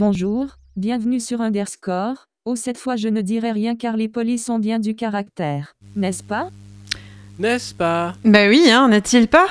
Bonjour, 0.00 0.46
bienvenue 0.76 1.20
sur 1.20 1.42
Underscore. 1.42 2.24
Oh, 2.46 2.56
cette 2.56 2.78
fois 2.78 2.96
je 2.96 3.08
ne 3.08 3.20
dirai 3.20 3.52
rien 3.52 3.76
car 3.76 3.98
les 3.98 4.08
polices 4.08 4.48
ont 4.48 4.58
bien 4.58 4.78
du 4.78 4.94
caractère, 4.94 5.74
n'est-ce 5.94 6.24
pas? 6.24 6.48
N'est-ce 7.40 7.72
pas? 7.72 8.12
Bah 8.22 8.48
oui, 8.48 8.68
hein, 8.70 8.88
n'est-il 8.88 9.26
pas? 9.26 9.46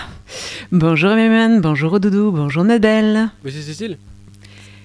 Bonjour 0.71 1.15
Méman, 1.15 1.59
bonjour 1.59 1.99
Doudou, 1.99 2.29
bonjour 2.31 2.63
Nadel. 2.63 3.31
Oui, 3.43 3.51
c'est 3.51 3.63
Cécile. 3.63 3.97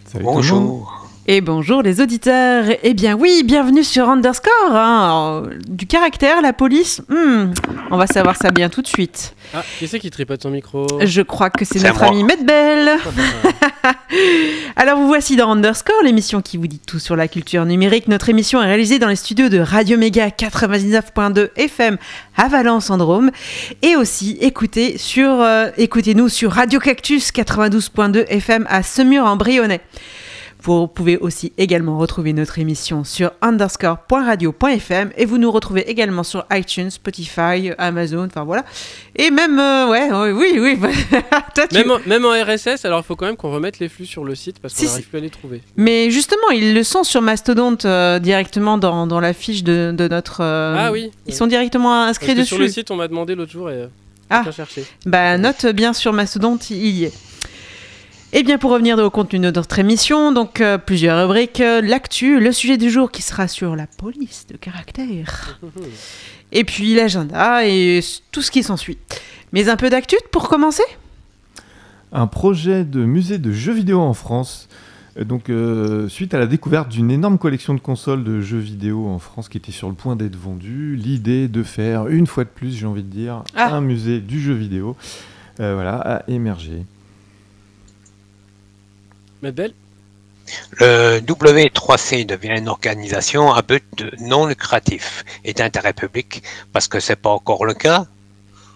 Salut 0.07 0.13
tout 0.13 0.19
le 0.19 0.25
monde. 0.25 0.35
Bonjour. 0.37 1.04
Et 1.27 1.41
bonjour 1.41 1.81
les 1.81 2.03
auditeurs. 2.03 2.67
Eh 2.83 2.93
bien 2.93 3.15
oui, 3.15 3.43
bienvenue 3.47 3.83
sur 3.83 4.11
Underscore. 4.11 4.53
hein. 4.73 5.05
Alors, 5.05 5.47
Du 5.69 5.87
caractère, 5.87 6.43
la 6.43 6.53
police, 6.53 7.01
hmm, 7.09 7.53
on 7.91 7.97
va 7.97 8.07
savoir 8.07 8.37
ça 8.37 8.51
bien 8.51 8.69
tout 8.69 8.83
de 8.83 8.87
suite. 8.87 9.35
Ah, 9.55 9.63
qui 9.79 9.89
c'est 9.89 10.01
qui 10.01 10.11
tripote 10.11 10.43
son 10.43 10.51
micro 10.51 10.87
Je 11.03 11.23
crois 11.23 11.49
que 11.49 11.65
c'est 11.65 11.83
notre 11.83 12.03
ami 12.03 12.25
Medbel. 12.25 12.91
Alors 14.77 14.99
vous 14.99 15.07
voici 15.07 15.35
dans 15.37 15.51
Underscore, 15.51 16.03
l'émission 16.05 16.43
qui 16.43 16.59
vous 16.59 16.67
dit 16.67 16.79
tout 16.87 16.99
sur 16.99 17.17
la 17.17 17.27
culture 17.27 17.65
numérique. 17.65 18.07
Notre 18.09 18.29
émission 18.29 18.63
est 18.63 18.67
réalisée 18.67 18.99
dans 18.99 19.09
les 19.09 19.17
studios 19.17 19.49
de 19.49 19.59
Radio 19.61 19.97
Méga 19.97 20.29
99.2 20.29 21.49
FM 21.57 21.97
à 22.37 22.49
Valence 22.49 22.91
en 22.91 22.99
Drôme 22.99 23.31
et 23.81 23.97
aussi 23.97 24.37
écoutez 24.43 24.99
sur 24.99 25.31
euh, 25.41 25.69
écoutez-nous 25.79 26.29
sur 26.29 26.53
Radio 26.53 26.81
Cactus 26.81 27.31
92.2 27.33 28.27
FM 28.29 28.67
à 28.69 28.83
Semur 28.83 29.25
en 29.25 29.37
Brionnais. 29.37 29.81
Vous 30.65 30.87
pouvez 30.87 31.19
aussi 31.19 31.53
également 31.59 31.99
retrouver 31.99 32.33
notre 32.33 32.59
émission 32.59 33.05
sur 33.05 33.33
underscore.radio.fm 33.43 35.11
et 35.17 35.25
vous 35.27 35.39
nous 35.39 35.51
retrouvez 35.51 35.89
également 35.91 36.23
sur 36.23 36.47
iTunes, 36.53 36.91
Spotify, 36.91 37.73
Amazon, 37.79 38.25
enfin 38.27 38.45
voilà. 38.45 38.65
Et 39.17 39.31
même, 39.31 39.59
euh, 39.59 39.89
ouais, 39.89 40.11
ouais, 40.11 40.33
oui, 40.33 40.59
oui. 40.59 40.79
Toi, 41.55 41.67
tu- 41.69 41.75
même, 41.77 41.91
en, 41.91 41.99
même 42.07 42.25
en 42.25 42.31
RSS, 42.31 42.85
alors 42.85 43.01
il 43.01 43.05
faut 43.05 43.15
quand 43.17 43.27
même 43.27 43.37
qu'on 43.37 43.51
remette 43.53 43.79
les 43.79 43.89
flux 43.89 44.07
sur 44.07 44.25
le 44.25 44.35
site 44.35 44.59
parce 44.61 44.75
qu'on 44.75 44.85
n'arrive 44.85 45.03
si. 45.03 45.09
plus 45.09 45.19
à 45.19 45.21
les 45.21 45.31
trouver. 45.31 45.61
Mais 45.77 46.11
justement, 46.11 46.49
ils 46.51 46.75
le 46.75 46.83
sont 46.83 47.05
sur 47.05 47.21
Mastodonte 47.23 47.85
euh, 47.85 48.19
directement 48.19 48.79
dans, 48.79 49.07
dans 49.07 49.21
la 49.21 49.33
fiche 49.35 49.65
de, 49.65 49.93
de 49.97 50.09
notre. 50.09 50.41
euh, 50.41 50.77
ah 50.79 50.93
oui 50.93 51.11
Ils 51.27 51.35
sont 51.35 51.47
directement 51.47 52.05
inscrits 52.05 52.35
dessus. 52.35 52.47
Sur 52.47 52.59
le 52.59 52.69
site, 52.69 52.91
on 52.91 52.97
m'a 52.97 53.09
demandé 53.09 53.35
l'autre 53.35 53.53
jour 53.53 53.71
et 53.71 53.87
Ah. 54.31 54.45
cherché. 54.51 54.85
Bah, 55.07 55.37
note 55.39 55.67
bien 55.67 55.93
sur 55.93 56.13
Mastodonte, 56.13 56.71
il 56.71 56.87
y 56.87 57.05
est. 57.05 57.13
Et 58.37 58.43
bien, 58.43 58.59
pour 58.59 58.73
revenir 58.73 58.99
au 58.99 59.11
contenu 59.11 59.39
de 59.39 59.49
notre 59.53 59.79
émission, 59.79 60.33
donc 60.33 60.61
euh, 60.61 60.77
plusieurs 60.77 61.23
rubriques. 61.23 61.61
euh, 61.61 61.81
L'actu, 61.81 62.41
le 62.41 62.51
sujet 62.51 62.77
du 62.77 62.91
jour 62.91 63.13
qui 63.13 63.23
sera 63.23 63.47
sur 63.47 63.77
la 63.77 63.87
police 63.87 64.47
de 64.51 64.57
caractère. 64.57 65.61
Et 66.53 66.65
puis 66.65 66.95
l'agenda 66.95 67.67
et 67.67 68.01
tout 68.33 68.43
ce 68.43 68.51
qui 68.51 68.63
s'ensuit. 68.65 68.99
Mais 69.53 69.69
un 69.69 69.77
peu 69.77 69.89
d'actu 69.89 70.17
pour 70.33 70.49
commencer? 70.49 70.83
Un 72.13 72.27
projet 72.27 72.85
de 72.85 73.05
musée 73.05 73.39
de 73.39 73.53
jeux 73.53 73.73
vidéo 73.73 74.01
en 74.01 74.15
France. 74.15 74.69
Euh, 75.17 75.25
Donc, 75.25 75.49
euh, 75.49 76.09
suite 76.09 76.35
à 76.35 76.39
la 76.41 76.47
découverte 76.47 76.89
d'une 76.89 77.13
énorme 77.13 77.39
collection 77.39 77.73
de 77.75 77.81
consoles 77.81 78.25
de 78.25 78.41
jeux 78.41 78.59
vidéo 78.59 79.07
en 79.07 79.21
France 79.21 79.49
qui 79.49 79.59
était 79.59 79.73
sur 79.73 79.89
le 79.89 79.95
point 79.95 80.17
d'être 80.17 80.37
vendue, 80.37 80.97
l'idée 80.97 81.47
de 81.47 81.63
faire, 81.63 82.09
une 82.09 82.27
fois 82.27 82.43
de 82.45 82.49
plus, 82.51 82.77
j'ai 82.77 82.87
envie 82.87 83.05
de 83.05 83.11
dire, 83.11 83.45
Ah. 83.55 83.75
un 83.77 83.81
musée 83.81 84.19
du 84.21 84.41
jeu 84.41 84.55
vidéo 84.55 84.97
euh, 85.61 85.75
voilà, 85.75 85.95
a 85.99 86.23
émergé. 86.29 86.85
Le 90.81 91.21
W3C 91.21 92.27
devient 92.27 92.59
une 92.59 92.69
organisation 92.69 93.53
à 93.53 93.63
but 93.63 94.05
non 94.21 94.47
lucratif 94.47 95.25
et 95.45 95.53
d'intérêt 95.53 95.93
public 95.93 96.43
parce 96.73 96.89
que 96.89 97.01
c'est 97.01 97.17
pas 97.17 97.31
encore 97.31 97.65
le 97.65 97.75
cas. 97.75 98.07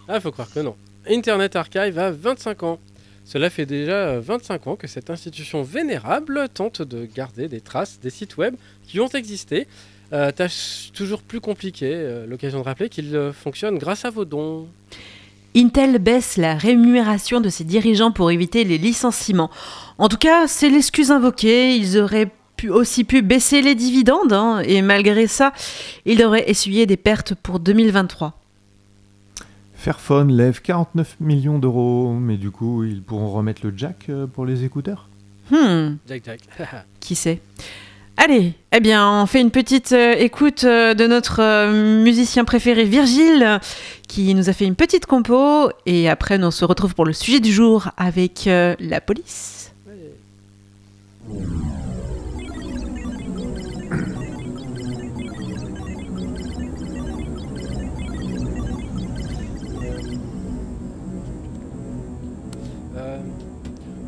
Ah, 0.09 0.21
faut 0.21 0.33
croire 0.33 0.51
que 0.51 0.61
non. 0.61 0.77
Internet 1.09 1.57
Archive 1.57 1.99
a 1.99 2.11
25 2.11 2.63
ans. 2.63 2.79
Cela 3.25 3.51
fait 3.51 3.67
déjà 3.67 4.09
euh, 4.09 4.21
25 4.21 4.67
ans 4.69 4.77
que 4.77 4.87
cette 4.87 5.11
institution 5.11 5.63
vénérable 5.63 6.49
tente 6.49 6.81
de 6.81 7.05
garder 7.05 7.49
des 7.49 7.61
traces 7.61 8.01
des 8.01 8.09
sites 8.09 8.39
web 8.39 8.55
qui 8.87 9.01
ont 9.01 9.09
existé. 9.09 9.67
Euh, 10.13 10.33
tâche 10.33 10.91
toujours 10.95 11.21
plus 11.23 11.41
compliquée, 11.41 11.93
euh, 11.93 12.27
l'occasion 12.27 12.61
de 12.61 12.65
rappeler 12.65 12.89
qu'il 12.89 13.15
euh, 13.15 13.33
fonctionne 13.33 13.77
grâce 13.77 14.07
à 14.07 14.11
vos 14.11 14.25
dons. 14.25 14.67
Intel 15.59 15.99
baisse 15.99 16.37
la 16.37 16.55
rémunération 16.55 17.41
de 17.41 17.49
ses 17.49 17.65
dirigeants 17.65 18.13
pour 18.13 18.31
éviter 18.31 18.63
les 18.63 18.79
licenciements. 18.79 19.51
En 19.99 20.09
tout 20.09 20.17
cas, 20.17 20.47
c'est 20.47 20.71
l'excuse 20.71 21.11
invoquée. 21.11 21.75
Ils 21.75 21.99
auraient 21.99 22.31
pu 22.57 22.71
aussi 22.71 23.03
pu 23.03 23.23
baisser 23.23 23.61
les 23.61 23.75
dividendes, 23.75 24.33
hein, 24.33 24.61
et 24.65 24.83
malgré 24.83 25.27
ça, 25.27 25.53
ils 26.07 26.25
auraient 26.25 26.49
essuyé 26.49 26.87
des 26.87 26.97
pertes 26.97 27.35
pour 27.35 27.59
2023. 27.59 28.39
Fairphone 29.75 30.33
lève 30.33 30.61
49 30.63 31.17
millions 31.19 31.59
d'euros, 31.59 32.13
mais 32.13 32.37
du 32.37 32.53
coup, 32.53 32.85
ils 32.85 33.03
pourront 33.03 33.31
remettre 33.31 33.67
le 33.67 33.73
jack 33.77 34.07
euh, 34.11 34.29
pour 34.29 34.47
les 34.47 34.63
écouteurs? 34.65 35.09
Hmm, 35.51 35.97
Jack 36.07 36.23
Jack. 36.25 36.41
qui 37.01 37.17
sait? 37.17 37.41
Allez, 38.21 38.55
eh 38.73 38.81
bien, 38.81 39.23
on 39.23 39.27
fait 39.27 39.41
une 39.41 39.53
petite 39.53 39.93
euh, 39.93 40.13
écoute 40.19 40.65
euh, 40.65 40.93
de 40.93 41.07
notre 41.07 41.41
euh, 41.41 42.03
musicien 42.03 42.45
préféré 42.45 42.83
Virgile, 42.83 43.61
qui 44.09 44.35
nous 44.35 44.49
a 44.49 44.53
fait 44.53 44.65
une 44.65 44.75
petite 44.75 45.07
compo, 45.07 45.71
et 45.87 46.09
après, 46.09 46.43
on 46.43 46.51
se 46.51 46.65
retrouve 46.65 46.97
pour 46.97 47.05
le 47.05 47.13
sujet 47.13 47.39
du 47.39 47.53
jour 47.53 47.91
avec 47.97 48.47
la 48.47 49.01
police. 49.01 49.73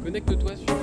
Connecte-toi 0.02 0.56
sur. 0.56 0.79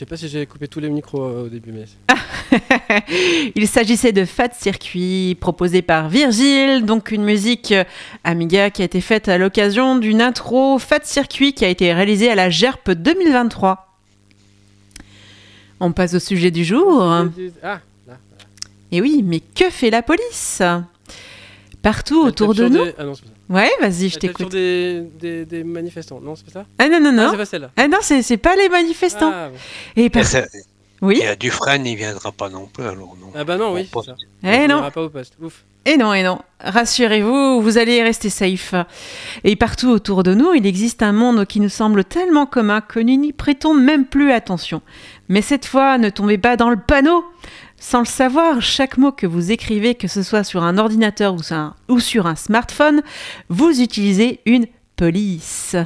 Sais 0.00 0.06
pas 0.06 0.16
si 0.16 0.28
j'ai 0.28 0.46
coupé 0.46 0.66
tous 0.66 0.80
les 0.80 0.88
micros 0.88 1.22
euh, 1.22 1.44
au 1.44 1.48
début, 1.48 1.72
mais. 1.72 1.84
Il 3.54 3.68
s'agissait 3.68 4.12
de 4.12 4.24
Fat 4.24 4.48
Circuit, 4.52 5.36
proposé 5.38 5.82
par 5.82 6.08
Virgile, 6.08 6.86
donc 6.86 7.10
une 7.10 7.22
musique 7.22 7.72
euh, 7.72 7.84
Amiga 8.24 8.70
qui 8.70 8.80
a 8.80 8.86
été 8.86 9.02
faite 9.02 9.28
à 9.28 9.36
l'occasion 9.36 9.98
d'une 9.98 10.22
intro 10.22 10.78
Fat 10.78 11.00
Circuit 11.02 11.52
qui 11.52 11.66
a 11.66 11.68
été 11.68 11.92
réalisée 11.92 12.30
à 12.30 12.34
la 12.34 12.48
GERP 12.48 12.92
2023. 12.92 13.98
On 15.80 15.92
passe 15.92 16.14
au 16.14 16.18
sujet 16.18 16.50
du 16.50 16.64
jour. 16.64 17.02
Ah, 17.02 17.26
là. 17.62 17.80
Et 18.92 19.02
oui, 19.02 19.22
mais 19.22 19.40
que 19.40 19.68
fait 19.68 19.90
la 19.90 20.00
police? 20.00 20.62
Partout 21.82 22.22
autour 22.22 22.54
de 22.54 22.68
nous. 22.68 22.84
des- 22.84 22.94
Ah 22.98 23.04
non, 23.04 23.14
c'est 23.14 23.22
pas 23.22 23.28
ça. 23.28 23.54
Ouais, 23.54 23.70
vas-y, 23.80 24.08
je 24.10 24.18
t'écoute. 24.18 24.50
des, 24.50 25.00
des, 25.18 25.44
des 25.46 25.64
manifestants. 25.64 26.20
Non, 26.20 26.36
c'est 26.36 26.44
pas 26.44 26.52
ça 26.52 26.66
Ah 26.78 26.88
non, 26.88 27.00
non, 27.00 27.08
Ah, 27.08 27.12
non. 27.12 27.30
c'est 27.32 27.36
pas 27.38 27.44
celle-là. 27.46 27.70
Ah 27.76 27.88
non, 27.88 27.98
c'est 28.02 28.22
c'est 28.22 28.36
pas 28.36 28.54
les 28.56 28.68
manifestants. 28.68 29.30
Ah, 29.32 29.48
bon. 29.48 29.56
Et 30.02 30.10
par- 30.10 30.24
ça- 30.24 30.44
Oui, 31.02 31.22
et, 31.22 31.34
Dufresne, 31.36 31.86
il 31.86 31.96
viendra 31.96 32.30
pas 32.32 32.50
non 32.50 32.66
plus, 32.66 32.84
alors 32.84 33.16
non. 33.18 33.32
Ah 33.34 33.44
bah 33.44 33.56
non, 33.56 33.72
oui, 33.72 33.88
c'est 33.92 34.02
ça. 34.04 34.14
eh 34.44 34.64
On 34.64 34.68
non. 34.68 34.78
ira 34.78 34.90
pas 34.90 35.02
au 35.02 35.08
poste. 35.08 35.34
Ouf. 35.40 35.64
Et 35.86 35.96
non, 35.96 36.12
et 36.12 36.22
non. 36.22 36.38
Rassurez-vous, 36.60 37.62
vous 37.62 37.78
allez 37.78 38.02
rester 38.02 38.28
safe. 38.28 38.74
Et 39.44 39.56
partout 39.56 39.88
autour 39.88 40.22
de 40.22 40.34
nous, 40.34 40.52
il 40.52 40.66
existe 40.66 41.02
un 41.02 41.12
monde 41.12 41.46
qui 41.46 41.58
nous 41.60 41.70
semble 41.70 42.04
tellement 42.04 42.44
commun 42.44 42.82
que 42.82 43.00
nous 43.00 43.16
n'y 43.16 43.32
prêtons 43.32 43.72
même 43.72 44.04
plus 44.04 44.30
attention. 44.32 44.82
Mais 45.30 45.40
cette 45.40 45.64
fois, 45.64 45.96
ne 45.96 46.10
tombez 46.10 46.36
pas 46.36 46.56
dans 46.56 46.68
le 46.68 46.76
panneau. 46.76 47.24
Sans 47.82 48.00
le 48.00 48.04
savoir, 48.04 48.60
chaque 48.60 48.98
mot 48.98 49.10
que 49.10 49.26
vous 49.26 49.52
écrivez, 49.52 49.94
que 49.94 50.06
ce 50.06 50.22
soit 50.22 50.44
sur 50.44 50.62
un 50.62 50.76
ordinateur 50.76 51.34
ou 51.88 51.98
sur 51.98 52.26
un, 52.26 52.36
smartphone, 52.36 53.00
vous 53.48 53.80
utilisez 53.80 54.40
une 54.44 54.66
police. 54.96 55.76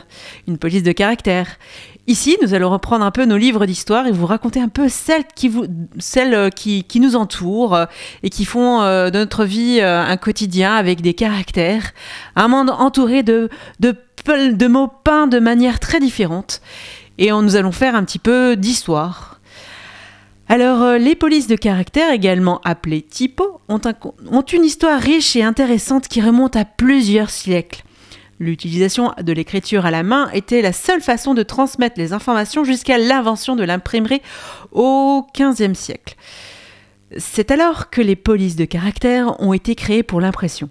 Une 0.48 0.58
police 0.58 0.82
de 0.82 0.90
caractère. 0.90 1.46
Ici, 2.08 2.36
nous 2.42 2.52
allons 2.52 2.68
reprendre 2.68 3.04
un 3.04 3.12
peu 3.12 3.26
nos 3.26 3.36
livres 3.36 3.64
d'histoire 3.64 4.08
et 4.08 4.10
vous 4.10 4.26
raconter 4.26 4.60
un 4.60 4.68
peu 4.68 4.88
celles 4.88 5.22
qui, 5.36 5.48
vous, 5.48 5.66
euh, 6.16 6.50
qui, 6.50 7.00
nous 7.00 7.14
entourent 7.14 7.76
euh, 7.76 7.86
et 8.24 8.28
qui 8.28 8.44
font 8.44 8.82
euh, 8.82 9.10
de 9.10 9.20
notre 9.20 9.44
vie 9.44 9.80
un 9.80 10.16
quotidien 10.16 10.74
avec 10.74 11.00
des 11.00 11.14
caractères, 11.14 11.92
un 12.34 12.48
monde 12.48 12.70
entouré 12.70 13.22
de, 13.22 13.48
mots 14.66 14.90
peints 15.04 15.28
de 15.28 15.38
manière 15.38 15.78
très 15.78 16.00
différente. 16.00 16.60
Et 17.18 17.30
nous 17.30 17.54
allons 17.54 17.70
faire 17.70 17.94
un 17.94 18.02
petit 18.02 18.18
peu 18.18 18.56
d'histoire. 18.56 19.33
Alors, 20.48 20.82
euh, 20.82 20.98
les 20.98 21.14
polices 21.14 21.46
de 21.46 21.56
caractère, 21.56 22.12
également 22.12 22.60
appelées 22.64 23.02
typos, 23.02 23.60
ont, 23.68 23.80
ont 24.30 24.42
une 24.42 24.64
histoire 24.64 25.00
riche 25.00 25.36
et 25.36 25.42
intéressante 25.42 26.08
qui 26.08 26.20
remonte 26.20 26.56
à 26.56 26.64
plusieurs 26.64 27.30
siècles. 27.30 27.82
L'utilisation 28.40 29.12
de 29.20 29.32
l'écriture 29.32 29.86
à 29.86 29.90
la 29.90 30.02
main 30.02 30.28
était 30.32 30.60
la 30.60 30.72
seule 30.72 31.00
façon 31.00 31.34
de 31.34 31.42
transmettre 31.42 31.98
les 31.98 32.12
informations 32.12 32.64
jusqu'à 32.64 32.98
l'invention 32.98 33.56
de 33.56 33.62
l'imprimerie 33.62 34.22
au 34.72 35.26
XVe 35.34 35.74
siècle. 35.74 36.16
C'est 37.16 37.50
alors 37.50 37.90
que 37.90 38.00
les 38.00 38.16
polices 38.16 38.56
de 38.56 38.64
caractère 38.64 39.40
ont 39.40 39.52
été 39.52 39.74
créées 39.74 40.02
pour 40.02 40.20
l'impression. 40.20 40.68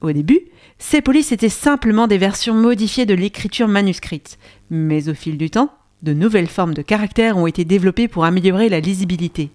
Au 0.00 0.12
début, 0.12 0.40
ces 0.78 1.00
polices 1.00 1.32
étaient 1.32 1.48
simplement 1.48 2.06
des 2.06 2.18
versions 2.18 2.54
modifiées 2.54 3.06
de 3.06 3.14
l'écriture 3.14 3.68
manuscrite, 3.68 4.38
mais 4.70 5.08
au 5.08 5.14
fil 5.14 5.38
du 5.38 5.50
temps, 5.50 5.70
de 6.02 6.12
nouvelles 6.12 6.48
formes 6.48 6.74
de 6.74 6.82
caractères 6.82 7.36
ont 7.36 7.46
été 7.46 7.64
développées 7.64 8.08
pour 8.08 8.24
améliorer 8.24 8.68
la 8.68 8.80
lisibilité. 8.80 9.50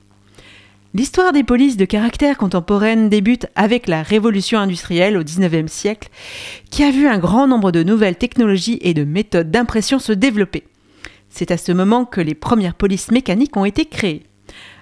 L'histoire 0.94 1.34
des 1.34 1.44
polices 1.44 1.78
de 1.78 1.86
caractère 1.86 2.38
contemporaines 2.38 3.10
débute 3.10 3.48
avec 3.56 3.88
la 3.88 4.02
révolution 4.02 4.58
industrielle 4.58 5.18
au 5.18 5.24
XIXe 5.24 5.72
siècle, 5.72 6.10
qui 6.72 6.84
a 6.84 6.92
vu 6.92 7.08
un 7.08 7.20
grand 7.20 7.48
nombre 7.48 7.72
de 7.72 7.84
nouvelles 7.84 8.18
technologies 8.18 8.80
et 8.82 8.94
de 8.94 9.04
méthodes 9.04 9.52
d'impression 9.52 10.00
se 10.00 10.14
développer. 10.14 10.64
C'est 11.30 11.52
à 11.52 11.58
ce 11.58 11.72
moment 11.72 12.06
que 12.06 12.22
les 12.22 12.36
premières 12.36 12.74
polices 12.74 13.12
mécaniques 13.12 13.58
ont 13.58 13.66
été 13.66 13.86
créées. 13.86 14.24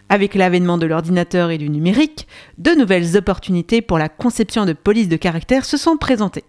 Avec 0.08 0.36
l'avènement 0.36 0.78
de 0.78 0.86
l'ordinateur 0.86 1.50
et 1.50 1.58
du 1.58 1.70
numérique, 1.70 2.28
de 2.60 2.72
nouvelles 2.72 3.18
opportunités 3.18 3.82
pour 3.82 3.98
la 3.98 4.08
conception 4.08 4.66
de 4.66 4.74
polices 4.74 5.10
de 5.10 5.18
caractère 5.18 5.66
se 5.66 5.78
sont 5.78 5.98
présentées. 5.98 6.46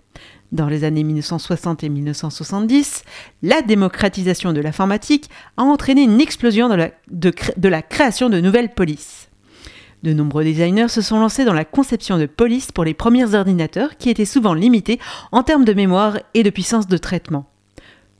Dans 0.53 0.69
les 0.69 0.85
années 0.85 1.03
1960 1.03 1.83
et 1.83 1.89
1970, 1.89 3.03
la 3.43 3.63
démocratisation 3.63 4.53
de 4.53 4.61
l'informatique 4.61 5.29
a 5.57 5.63
entraîné 5.63 6.03
une 6.03 6.21
explosion 6.21 6.69
de 6.69 7.69
la, 7.69 7.83
création 7.83 8.29
de 8.29 8.41
nouvelles 8.41 8.73
polices. 8.73 9.29
De 10.03 10.13
nombreux 10.13 10.45
designers 10.45 10.89
se 10.89 11.03
sont 11.03 11.19
lancés 11.19 11.45
dans 11.45 11.53
la 11.53 11.65
conception 11.65 12.19
de 12.19 12.27
polices 12.27 12.71
pour 12.71 12.85
les 12.85 12.95
premiers 12.95 13.35
ordinateurs 13.35 13.97
qui 13.97 14.09
étaient 14.09 14.25
souvent 14.25 14.55
limités 14.55 15.01
en 15.33 15.43
termes 15.43 15.65
de 15.65 15.73
mémoire 15.73 16.19
et 16.35 16.45
de 16.45 16.51
puissance 16.51 16.87
de 16.87 16.97
traitement. 16.97 17.51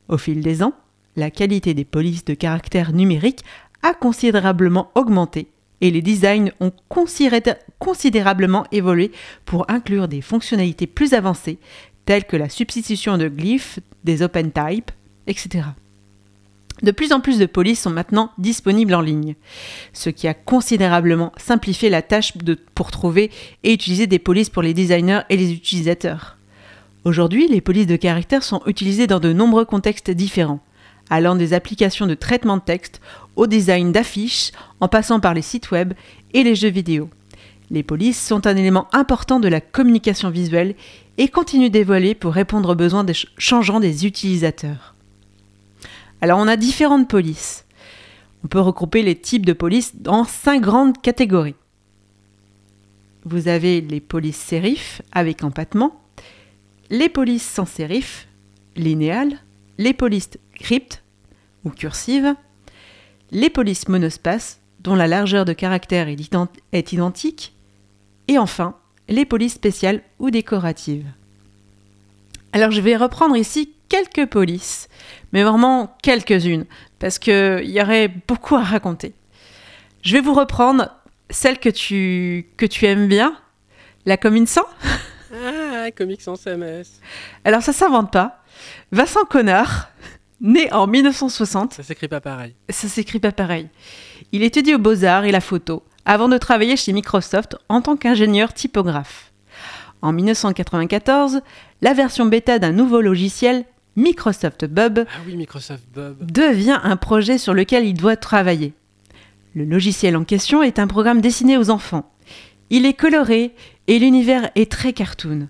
Au 0.09 0.17
fil 0.17 0.41
des 0.41 0.63
ans, 0.63 0.73
la 1.15 1.31
qualité 1.31 1.73
des 1.73 1.85
polices 1.85 2.25
de 2.25 2.33
caractère 2.33 2.91
numérique 2.93 3.43
a 3.83 3.93
considérablement 3.93 4.91
augmenté 4.95 5.47
et 5.79 5.91
les 5.91 6.01
designs 6.01 6.49
ont 6.59 6.71
considéra- 6.89 7.55
considérablement 7.79 8.65
évolué 8.71 9.11
pour 9.45 9.69
inclure 9.69 10.07
des 10.07 10.21
fonctionnalités 10.21 10.87
plus 10.87 11.13
avancées 11.13 11.59
telles 12.07 12.23
que 12.25 12.37
la 12.37 12.49
substitution 12.49 13.17
de 13.19 13.27
glyphes, 13.27 13.79
des 14.03 14.23
open 14.23 14.51
types, 14.51 14.91
etc. 15.27 15.65
De 16.81 16.91
plus 16.91 17.11
en 17.11 17.19
plus 17.19 17.37
de 17.37 17.45
polices 17.47 17.81
sont 17.81 17.89
maintenant 17.89 18.31
disponibles 18.37 18.93
en 18.93 19.01
ligne, 19.01 19.35
ce 19.93 20.09
qui 20.09 20.27
a 20.27 20.33
considérablement 20.33 21.31
simplifié 21.37 21.89
la 21.89 22.01
tâche 22.01 22.37
de- 22.37 22.57
pour 22.75 22.91
trouver 22.91 23.29
et 23.63 23.73
utiliser 23.73 24.07
des 24.07 24.19
polices 24.19 24.49
pour 24.49 24.61
les 24.63 24.73
designers 24.73 25.21
et 25.29 25.37
les 25.37 25.51
utilisateurs. 25.51 26.37
Aujourd'hui, 27.03 27.47
les 27.47 27.61
polices 27.61 27.87
de 27.87 27.95
caractère 27.95 28.43
sont 28.43 28.61
utilisées 28.67 29.07
dans 29.07 29.19
de 29.19 29.33
nombreux 29.33 29.65
contextes 29.65 30.11
différents, 30.11 30.59
allant 31.09 31.35
des 31.35 31.53
applications 31.53 32.07
de 32.07 32.13
traitement 32.15 32.57
de 32.57 32.61
texte 32.61 33.01
au 33.35 33.47
design 33.47 33.91
d'affiches, 33.91 34.51
en 34.79 34.87
passant 34.87 35.19
par 35.19 35.33
les 35.33 35.41
sites 35.41 35.71
web 35.71 35.93
et 36.33 36.43
les 36.43 36.55
jeux 36.55 36.69
vidéo. 36.69 37.09
Les 37.69 37.83
polices 37.83 38.23
sont 38.25 38.47
un 38.47 38.55
élément 38.55 38.87
important 38.93 39.39
de 39.41 39.47
la 39.49 39.61
communication 39.61 40.29
visuelle 40.29 40.75
et 41.17 41.27
continuent 41.29 41.69
d'évoluer 41.69 42.15
pour 42.15 42.33
répondre 42.33 42.69
aux 42.69 42.75
besoins 42.75 43.03
des 43.03 43.13
ch- 43.13 43.31
changeants 43.37 43.79
des 43.79 44.05
utilisateurs. 44.05 44.95
Alors 46.21 46.39
on 46.39 46.47
a 46.47 46.57
différentes 46.57 47.09
polices. 47.09 47.65
On 48.43 48.47
peut 48.47 48.59
regrouper 48.59 49.01
les 49.01 49.15
types 49.15 49.45
de 49.45 49.53
polices 49.53 49.95
dans 49.95 50.23
cinq 50.23 50.61
grandes 50.61 51.01
catégories. 51.01 51.55
Vous 53.25 53.47
avez 53.47 53.81
les 53.81 53.99
polices 53.99 54.37
sérifs 54.37 55.01
avec 55.11 55.43
empattement, 55.43 56.01
les 56.89 57.09
polices 57.09 57.47
sans 57.47 57.65
sérif, 57.65 58.27
linéales, 58.75 59.39
les 59.77 59.93
polices 59.93 60.29
cryptes 60.53 61.03
ou 61.65 61.71
cursives, 61.71 62.35
les 63.31 63.49
polices 63.49 63.89
monospaces 63.89 64.61
dont 64.79 64.95
la 64.95 65.07
largeur 65.07 65.43
de 65.43 65.53
caractère 65.53 66.07
est 66.07 66.93
identique, 66.93 67.53
et 68.29 68.37
enfin 68.37 68.77
les 69.07 69.25
polices 69.25 69.53
spéciales 69.53 70.01
ou 70.19 70.29
décoratives. 70.31 71.05
Alors 72.53 72.71
je 72.71 72.81
vais 72.81 72.95
reprendre 72.95 73.35
ici 73.35 73.73
quelques 73.89 74.25
polices, 74.27 74.89
mais 75.33 75.43
vraiment 75.43 75.95
quelques-unes, 76.01 76.65
parce 76.99 77.19
qu'il 77.19 77.69
y 77.69 77.81
aurait 77.81 78.09
beaucoup 78.27 78.55
à 78.55 78.63
raconter. 78.63 79.13
Je 80.01 80.13
vais 80.13 80.21
vous 80.21 80.33
reprendre 80.33 80.89
celle 81.29 81.59
que 81.59 81.69
tu, 81.69 82.47
que 82.57 82.65
tu 82.65 82.85
aimes 82.85 83.07
bien, 83.07 83.37
la 84.05 84.17
commune 84.17 84.47
100. 84.47 84.61
Ah, 85.33 85.91
comics 85.91 86.21
sans 86.21 86.35
CMS. 86.35 86.85
Alors 87.43 87.61
ça 87.61 87.73
s'invente 87.73 88.11
pas. 88.11 88.43
Vincent 88.91 89.25
Connard, 89.25 89.89
né 90.39 90.71
en 90.71 90.87
1960, 90.87 91.73
Ça 91.73 91.83
s'écrit 91.83 92.07
pas 92.07 92.21
pareil. 92.21 92.55
ça 92.69 92.87
s'écrit 92.87 93.19
pas 93.19 93.31
pareil. 93.33 93.67
Il 94.31 94.43
étudie 94.43 94.73
aux 94.73 94.79
beaux-arts 94.79 95.25
et 95.25 95.31
la 95.31 95.41
photo, 95.41 95.83
avant 96.07 96.29
de 96.29 96.37
travailler 96.37 96.77
chez 96.77 96.93
Microsoft 96.93 97.57
en 97.69 97.81
tant 97.81 97.97
qu'ingénieur 97.97 98.53
typographe. 98.53 99.31
En 100.01 100.13
1994, 100.13 101.41
la 101.81 101.93
version 101.93 102.25
bêta 102.25 102.59
d'un 102.59 102.71
nouveau 102.71 103.01
logiciel, 103.01 103.65
Microsoft 103.95 104.65
Bub, 104.65 104.99
Ah 105.07 105.19
oui, 105.27 105.35
Microsoft 105.35 105.83
Bob. 105.93 106.31
devient 106.31 106.79
un 106.83 106.95
projet 106.95 107.37
sur 107.37 107.53
lequel 107.53 107.85
il 107.85 107.93
doit 107.95 108.15
travailler. 108.15 108.73
Le 109.53 109.65
logiciel 109.65 110.15
en 110.15 110.23
question 110.23 110.63
est 110.63 110.79
un 110.79 110.87
programme 110.87 111.19
destiné 111.19 111.57
aux 111.57 111.69
enfants. 111.69 112.09
Il 112.69 112.85
est 112.85 112.93
coloré 112.93 113.53
et 113.87 113.99
l'univers 113.99 114.49
est 114.55 114.71
très 114.71 114.93
cartoon. 114.93 115.47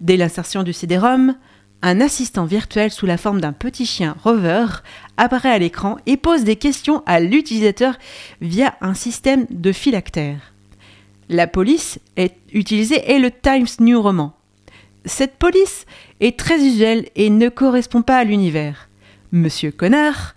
Dès 0.00 0.16
l'insertion 0.16 0.64
du 0.64 0.72
CD-ROM, 0.72 1.36
un 1.84 2.00
assistant 2.00 2.46
virtuel 2.46 2.90
sous 2.90 3.04
la 3.04 3.18
forme 3.18 3.42
d'un 3.42 3.52
petit 3.52 3.84
chien 3.84 4.16
rover 4.24 4.64
apparaît 5.18 5.50
à 5.52 5.58
l'écran 5.58 5.98
et 6.06 6.16
pose 6.16 6.42
des 6.42 6.56
questions 6.56 7.02
à 7.04 7.20
l'utilisateur 7.20 7.96
via 8.40 8.74
un 8.80 8.94
système 8.94 9.46
de 9.50 9.70
phylactères. 9.70 10.54
La 11.28 11.46
police 11.46 11.98
utilisée 12.52 13.10
est 13.10 13.18
le 13.18 13.30
Times 13.30 13.66
New 13.80 14.00
Roman. 14.00 14.34
Cette 15.04 15.36
police 15.36 15.84
est 16.20 16.38
très 16.38 16.58
usuelle 16.58 17.06
et 17.16 17.28
ne 17.28 17.50
correspond 17.50 18.00
pas 18.00 18.16
à 18.16 18.24
l'univers. 18.24 18.88
Monsieur 19.30 19.70
Connard, 19.70 20.34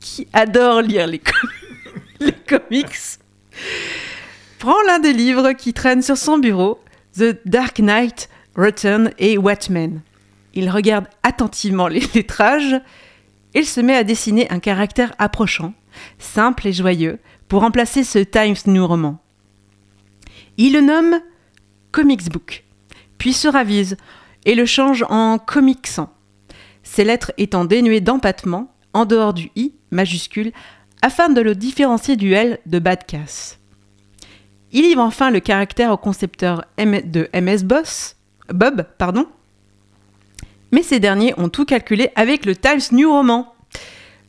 qui, 0.00 0.28
adore 0.32 0.82
lire 0.82 1.08
les, 1.08 1.18
com- 1.18 1.50
les 2.20 2.32
comics, 2.32 3.18
prend 4.60 4.80
l'un 4.86 5.00
des 5.00 5.12
livres 5.12 5.50
qui 5.52 5.72
traînent 5.72 6.02
sur 6.02 6.16
son 6.16 6.38
bureau, 6.38 6.80
The 7.18 7.36
Dark 7.44 7.80
Knight, 7.80 8.28
Return 8.54 9.10
et 9.18 9.36
Watchmen. 9.36 10.00
Il 10.54 10.70
regarde 10.70 11.06
attentivement 11.22 11.88
les 11.88 12.00
lettrages. 12.14 12.80
Il 13.54 13.66
se 13.66 13.80
met 13.80 13.94
à 13.94 14.04
dessiner 14.04 14.50
un 14.50 14.58
caractère 14.58 15.14
approchant, 15.18 15.74
simple 16.18 16.66
et 16.66 16.72
joyeux, 16.72 17.18
pour 17.48 17.60
remplacer 17.60 18.02
ce 18.02 18.18
Times 18.18 18.56
New 18.66 18.86
Roman. 18.86 19.20
Il 20.56 20.72
le 20.72 20.80
nomme 20.80 21.20
Comics 21.92 22.30
Book, 22.30 22.64
puis 23.18 23.32
se 23.32 23.48
ravise 23.48 23.96
et 24.44 24.54
le 24.54 24.66
change 24.66 25.04
en 25.08 25.38
Comic 25.38 25.86
ces 26.84 27.02
lettres 27.02 27.32
étant 27.38 27.64
dénuées 27.64 28.00
d'empattement, 28.00 28.72
en 28.92 29.06
dehors 29.06 29.34
du 29.34 29.50
i 29.56 29.74
majuscule, 29.90 30.52
afin 31.02 31.28
de 31.28 31.40
le 31.40 31.54
différencier 31.54 32.14
du 32.16 32.32
L 32.32 32.58
de 32.66 32.78
Badcas. 32.78 33.56
Il 34.70 34.82
livre 34.82 35.02
enfin 35.02 35.30
le 35.30 35.40
caractère 35.40 35.90
au 35.90 35.96
concepteur 35.96 36.64
de 36.78 37.28
MS 37.34 37.64
Boss, 37.64 38.16
Bob, 38.52 38.86
pardon, 38.98 39.26
mais 40.74 40.82
ces 40.82 40.98
derniers 40.98 41.34
ont 41.38 41.48
tout 41.48 41.64
calculé 41.64 42.10
avec 42.16 42.44
le 42.44 42.56
Times 42.56 42.80
New 42.90 43.08
Roman. 43.08 43.54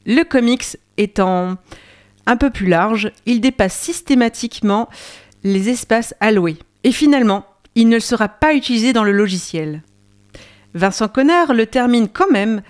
Le 0.06 0.22
comics 0.24 0.78
étant 0.96 1.58
un 2.28 2.38
peu 2.38 2.52
plus 2.52 2.68
large, 2.68 3.12
il 3.26 3.42
dépasse 3.42 3.76
systématiquement 3.76 4.88
les 5.44 5.70
espaces 5.70 6.14
alloués. 6.20 6.58
Et 6.84 6.92
finalement, 6.92 7.48
il 7.74 7.90
ne 7.90 7.98
sera 7.98 8.30
pas 8.30 8.54
utilisé 8.54 8.94
dans 8.94 9.04
le 9.04 9.12
logiciel. 9.12 9.82
Vincent 10.76 11.08
Connard 11.08 11.56
le 11.56 11.66
termine 11.66 12.08
quand 12.08 12.30
même 12.30 12.62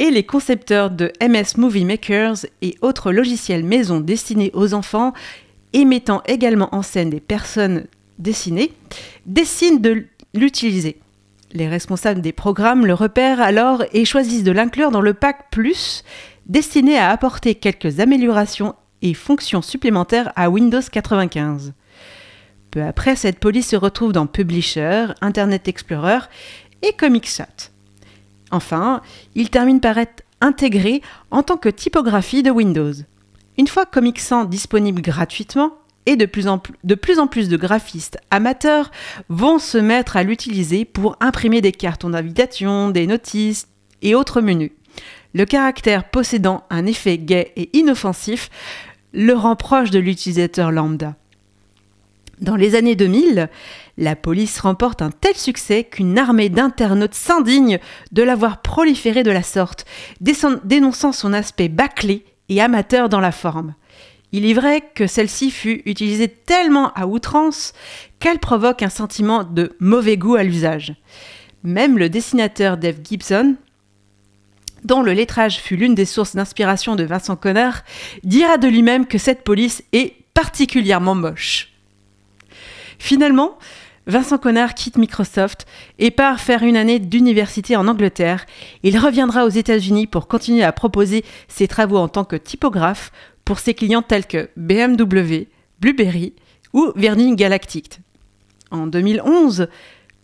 et 0.00 0.10
les 0.10 0.24
concepteurs 0.24 0.90
de 0.90 1.12
MS 1.22 1.58
Movie 1.58 1.84
Makers 1.84 2.46
et 2.60 2.74
autres 2.80 3.12
logiciels 3.12 3.62
maison 3.62 4.00
destinés 4.00 4.50
aux 4.52 4.74
enfants 4.74 5.12
et 5.72 5.84
mettant 5.84 6.24
également 6.26 6.74
en 6.74 6.82
scène 6.82 7.10
des 7.10 7.20
personnes 7.20 7.86
dessinées 8.18 8.72
décident 9.26 9.78
de 9.78 10.06
l'utiliser. 10.34 11.01
Les 11.52 11.68
responsables 11.68 12.22
des 12.22 12.32
programmes 12.32 12.86
le 12.86 12.94
repèrent 12.94 13.40
alors 13.40 13.84
et 13.92 14.04
choisissent 14.04 14.44
de 14.44 14.52
l'inclure 14.52 14.90
dans 14.90 15.02
le 15.02 15.14
pack 15.14 15.50
Plus 15.50 16.02
destiné 16.46 16.98
à 16.98 17.10
apporter 17.10 17.54
quelques 17.54 18.00
améliorations 18.00 18.74
et 19.02 19.14
fonctions 19.14 19.62
supplémentaires 19.62 20.32
à 20.34 20.48
Windows 20.48 20.80
95. 20.80 21.74
Peu 22.70 22.82
après, 22.82 23.16
cette 23.16 23.38
police 23.38 23.68
se 23.68 23.76
retrouve 23.76 24.12
dans 24.12 24.26
Publisher, 24.26 25.08
Internet 25.20 25.68
Explorer 25.68 26.20
et 26.80 26.94
ComicShot. 26.94 27.44
Enfin, 28.50 29.02
il 29.34 29.50
termine 29.50 29.80
par 29.80 29.98
être 29.98 30.24
intégré 30.40 31.02
en 31.30 31.42
tant 31.42 31.58
que 31.58 31.68
typographie 31.68 32.42
de 32.42 32.50
Windows. 32.50 32.92
Une 33.58 33.68
fois 33.68 33.84
Comic 33.84 34.18
Sans 34.18 34.46
disponible 34.46 35.02
gratuitement, 35.02 35.72
et 36.06 36.16
de 36.16 36.24
plus, 36.24 36.48
en 36.48 36.58
plus, 36.58 37.48
de 37.48 37.56
graphistes 37.56 38.18
amateurs 38.30 38.90
vont 39.28 39.58
se 39.58 39.78
mettre 39.78 40.16
à 40.16 40.22
l'utiliser 40.22 40.84
pour 40.84 41.16
imprimer 41.20 41.60
des 41.60 41.72
cartons 41.72 42.10
d'invitation, 42.10 42.90
des 42.90 43.06
notices 43.06 43.68
et 44.02 44.14
autres 44.14 44.40
menus. 44.40 44.72
Le 45.34 45.44
caractère 45.44 46.10
possédant 46.10 46.64
un 46.70 46.86
effet 46.86 47.18
gai 47.18 47.52
et 47.56 47.76
inoffensif 47.76 48.50
le 49.12 49.34
rend 49.34 49.56
proche 49.56 49.90
de 49.90 49.98
l'utilisateur 49.98 50.70
lambda. 50.70 51.14
Dans 52.40 52.56
les 52.56 52.74
années 52.74 52.96
2000, 52.96 53.48
la 53.98 54.16
police 54.16 54.58
remporte 54.58 55.00
un 55.00 55.10
tel 55.10 55.36
succès 55.36 55.84
qu'une 55.84 56.18
armée 56.18 56.48
d'internautes 56.48 57.14
s'indigne 57.14 57.78
de 58.10 58.22
l'avoir 58.22 58.62
proliféré 58.62 59.22
de 59.22 59.30
la 59.30 59.44
sorte, 59.44 59.84
dénonçant 60.20 61.12
son 61.12 61.32
aspect 61.32 61.68
bâclé 61.68 62.24
et 62.48 62.60
amateur 62.60 63.08
dans 63.08 63.20
la 63.20 63.30
forme. 63.32 63.74
Il 64.32 64.46
est 64.46 64.54
vrai 64.54 64.82
que 64.94 65.06
celle-ci 65.06 65.50
fut 65.50 65.82
utilisée 65.84 66.28
tellement 66.28 66.92
à 66.94 67.06
outrance 67.06 67.74
qu'elle 68.18 68.38
provoque 68.38 68.82
un 68.82 68.88
sentiment 68.88 69.44
de 69.44 69.76
mauvais 69.78 70.16
goût 70.16 70.36
à 70.36 70.42
l'usage. 70.42 70.94
Même 71.62 71.98
le 71.98 72.08
dessinateur 72.08 72.78
Dave 72.78 72.96
Gibson, 73.04 73.56
dont 74.84 75.02
le 75.02 75.12
lettrage 75.12 75.58
fut 75.58 75.76
l'une 75.76 75.94
des 75.94 76.06
sources 76.06 76.34
d'inspiration 76.34 76.96
de 76.96 77.04
Vincent 77.04 77.36
Connard, 77.36 77.82
dira 78.24 78.56
de 78.56 78.68
lui-même 78.68 79.06
que 79.06 79.18
cette 79.18 79.44
police 79.44 79.84
est 79.92 80.14
particulièrement 80.34 81.14
moche. 81.14 81.68
Finalement, 82.98 83.58
Vincent 84.06 84.38
Connard 84.38 84.74
quitte 84.74 84.96
Microsoft 84.96 85.66
et 86.00 86.10
part 86.10 86.40
faire 86.40 86.64
une 86.64 86.76
année 86.76 86.98
d'université 86.98 87.76
en 87.76 87.86
Angleterre. 87.86 88.46
Il 88.82 88.98
reviendra 88.98 89.44
aux 89.44 89.50
États-Unis 89.50 90.08
pour 90.08 90.26
continuer 90.26 90.64
à 90.64 90.72
proposer 90.72 91.24
ses 91.46 91.68
travaux 91.68 91.98
en 91.98 92.08
tant 92.08 92.24
que 92.24 92.34
typographe 92.34 93.12
pour 93.44 93.58
ses 93.58 93.74
clients 93.74 94.02
tels 94.02 94.26
que 94.26 94.50
BMW, 94.56 95.48
Blueberry 95.80 96.34
ou 96.72 96.92
Virgin 96.96 97.34
Galactic. 97.34 98.00
En 98.70 98.86
2011, 98.86 99.68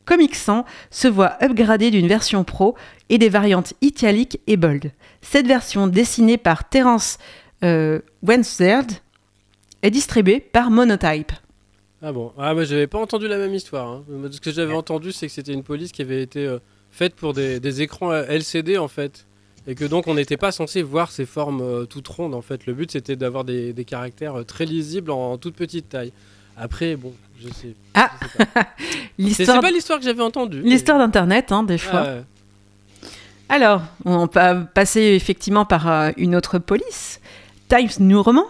Comic 0.05 0.35
Sans 0.35 0.65
se 0.91 1.07
voit 1.07 1.37
upgradé 1.43 1.91
d'une 1.91 2.09
version 2.09 2.43
pro 2.43 2.77
et 3.11 3.19
des 3.19 3.29
variantes 3.29 3.75
italiques 3.83 4.41
et 4.47 4.57
bold. 4.57 4.93
Cette 5.21 5.47
version, 5.47 5.87
dessinée 5.87 6.39
par 6.39 6.69
Terence 6.69 7.19
euh, 7.63 8.01
est 9.83 9.91
distribuée 9.91 10.41
par 10.41 10.71
Monotype. 10.71 11.33
Ah 12.01 12.13
bon 12.13 12.33
Ah, 12.39 12.55
moi 12.55 12.65
j'avais 12.65 12.87
pas 12.87 12.99
entendu 12.99 13.29
la 13.29 13.39
même 13.39 13.55
histoire. 13.55 13.89
Hein. 13.89 14.05
Ce 14.31 14.41
que 14.41 14.53
j'avais 14.53 14.75
entendu, 14.75 15.13
c'est 15.13 15.27
que 15.27 15.33
c'était 15.33 15.53
une 15.53 15.65
police 15.65 15.93
qui 15.93 16.03
avait 16.03 16.23
été 16.23 16.47
euh, 16.47 16.59
faite 16.91 17.15
pour 17.15 17.35
des, 17.35 17.83
écrans 17.83 18.13
euh, 18.13 18.25
LCD 18.29 18.79
en 18.79 18.89
fait. 18.89 19.27
Et 19.67 19.75
que 19.75 19.85
donc 19.85 20.07
on 20.07 20.15
n'était 20.15 20.37
pas 20.37 20.53
censé 20.53 20.83
voir 20.83 21.11
ces 21.11 21.27
formes 21.27 21.61
euh, 21.61 21.85
toutes 21.85 22.09
rondes 22.09 22.35
en 22.35 22.43
fait. 22.43 22.67
Le 22.67 22.75
but 22.75 22.91
c'était 22.91 23.17
d'avoir 23.17 23.45
des, 23.45 23.75
caractères 23.87 24.45
très 24.47 24.65
lisibles 24.65 25.11
en, 25.11 25.37
toute 25.39 25.55
petite 25.55 25.89
taille. 25.91 26.13
Après, 26.57 26.97
bon, 26.97 27.13
je 27.41 27.49
sais. 27.49 27.75
Ah 27.95 28.11
C'est 29.33 29.47
pas 29.47 29.71
l'histoire 29.71 29.99
que 29.99 30.05
j'avais 30.05 30.23
entendue. 30.23 30.61
L'histoire 30.63 30.99
d'Internet, 30.99 31.53
hein, 31.53 31.63
des 31.63 31.79
fois. 31.79 32.07
Alors, 33.49 33.83
on 34.05 34.27
peut 34.27 34.41
passer 34.75 35.01
effectivement 35.01 35.65
par 35.65 36.13
une 36.17 36.35
autre 36.35 36.59
police. 36.59 37.21
Times 37.69 37.91
New 38.01 38.21
Roman 38.21 38.47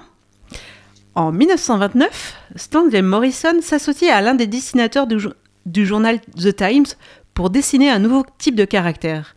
en 1.19 1.33
1929, 1.33 2.37
Stanley 2.55 3.03
Morrison 3.03 3.61
s'associe 3.61 4.09
à 4.09 4.21
l'un 4.21 4.37
des 4.37 4.47
dessinateurs 4.47 5.09
du, 5.09 5.85
journal 5.85 6.21
The 6.21 6.55
Times 6.55 6.87
pour 7.35 7.50
dessiner 7.50 7.91
un 7.91 7.99
nouveau 7.99 8.25
type 8.38 8.55
de 8.55 8.65
caractère. 8.65 9.35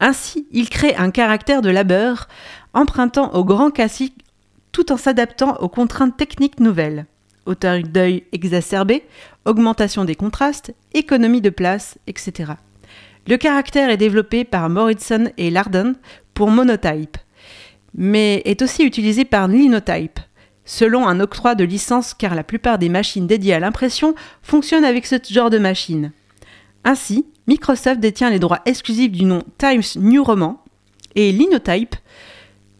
Ainsi, 0.00 0.46
il 0.50 0.68
crée 0.70 0.94
un 0.96 1.10
caractère 1.10 1.62
de 1.62 1.70
labeur, 1.70 2.28
empruntant 2.72 3.34
au 3.34 3.44
grand 3.44 3.70
classique 3.70 4.16
tout 4.72 4.92
en 4.92 4.96
s'adaptant 4.96 5.56
aux 5.56 5.68
contraintes 5.68 6.16
techniques 6.16 6.60
nouvelles. 6.60 7.06
Hauteur 7.46 7.82
d'œil 7.82 8.24
exacerbée, 8.32 9.04
augmentation 9.44 10.04
des 10.04 10.14
contrastes, 10.14 10.72
économie 10.94 11.40
de 11.40 11.50
place, 11.50 11.98
etc. 12.06 12.52
Le 13.26 13.36
caractère 13.36 13.90
est 13.90 13.96
développé 13.96 14.44
par 14.44 14.68
Morrison 14.70 15.30
et 15.36 15.50
Larden 15.50 15.94
pour 16.34 16.50
Monotype, 16.50 17.18
mais 17.94 18.42
est 18.44 18.62
aussi 18.62 18.84
utilisé 18.84 19.24
par 19.24 19.48
Linotype 19.48 20.20
selon 20.64 21.08
un 21.08 21.18
octroi 21.18 21.56
de 21.56 21.64
licence 21.64 22.14
car 22.14 22.36
la 22.36 22.44
plupart 22.44 22.78
des 22.78 22.88
machines 22.88 23.26
dédiées 23.26 23.54
à 23.54 23.60
l'impression 23.60 24.14
fonctionnent 24.42 24.84
avec 24.84 25.04
ce 25.04 25.16
genre 25.28 25.50
de 25.50 25.58
machine. 25.58 26.12
Ainsi, 26.84 27.26
Microsoft 27.46 28.00
détient 28.00 28.30
les 28.30 28.38
droits 28.38 28.60
exclusifs 28.64 29.12
du 29.12 29.24
nom 29.24 29.42
Times 29.58 29.82
New 29.96 30.22
Roman 30.22 30.62
et 31.14 31.32
Linotype 31.32 31.96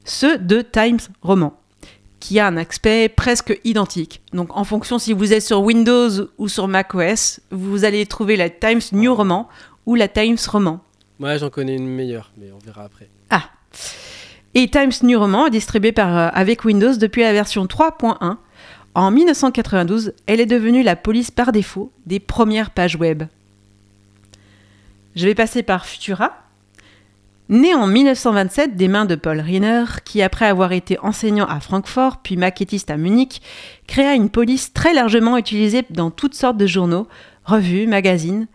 ceux 0.05 0.39
de 0.39 0.63
Times 0.63 1.01
Roman, 1.23 1.59
qui 2.19 2.39
a 2.39 2.47
un 2.47 2.57
aspect 2.57 3.09
presque 3.09 3.59
identique. 3.65 4.23
Donc 4.33 4.57
en 4.57 4.65
fonction 4.65 4.99
si 4.99 5.13
vous 5.13 5.33
êtes 5.33 5.43
sur 5.43 5.63
Windows 5.63 6.11
ou 6.39 6.49
sur 6.49 6.69
macOS, 6.69 7.41
vous 7.51 7.85
allez 7.85 8.07
trouver 8.07 8.37
la 8.37 8.51
Times 8.51 8.81
New 8.93 9.15
Roman 9.15 9.49
ou 9.87 9.95
la 9.95 10.09
Times 10.09 10.39
Roman. 10.49 10.81
Moi 11.19 11.37
j'en 11.37 11.51
connais 11.51 11.77
une 11.77 11.89
meilleure, 11.89 12.33
mais 12.39 12.51
on 12.53 12.59
verra 12.59 12.85
après. 12.85 13.09
Ah 13.31 13.51
et 14.55 14.69
Times 14.69 14.93
New 15.05 15.19
Roman 15.19 15.47
est 15.47 15.51
distribué 15.51 15.93
par, 15.93 16.17
euh, 16.17 16.29
avec 16.33 16.65
Windows 16.65 16.97
depuis 16.97 17.23
la 17.23 17.33
version 17.33 17.67
3.1. 17.67 18.37
En 18.97 19.11
1992, 19.13 20.13
elle 20.27 20.41
est 20.41 20.47
devenue 20.47 20.83
la 20.83 20.97
police 20.97 21.31
par 21.31 21.53
défaut 21.53 21.93
des 22.07 22.19
premières 22.19 22.71
pages 22.71 22.97
web. 22.97 23.23
Je 25.17 25.27
vais 25.27 25.35
passer 25.35 25.65
par 25.65 25.87
Futura. 25.87 26.33
Né 27.49 27.75
en 27.75 27.89
1927 27.89 28.77
des 28.77 28.87
mains 28.87 29.07
de 29.07 29.17
Paul 29.17 29.41
Riener, 29.41 29.85
qui 30.05 30.23
après 30.23 30.47
avoir 30.47 30.71
été 30.71 31.01
enseignant 31.01 31.47
à 31.47 31.59
Francfort 31.59 32.19
puis 32.23 32.37
maquettiste 32.37 32.93
à 32.93 32.97
Munich, 32.97 33.43
créa 33.89 34.15
une 34.15 34.31
police 34.31 34.73
très 34.73 34.95
largement 34.95 35.37
utilisée 35.37 35.85
dans 35.91 36.13
toutes 36.13 36.35
sortes 36.35 36.59
de 36.59 36.67
journaux, 36.69 37.09
revues, 37.45 37.89
magazines. 37.89 38.47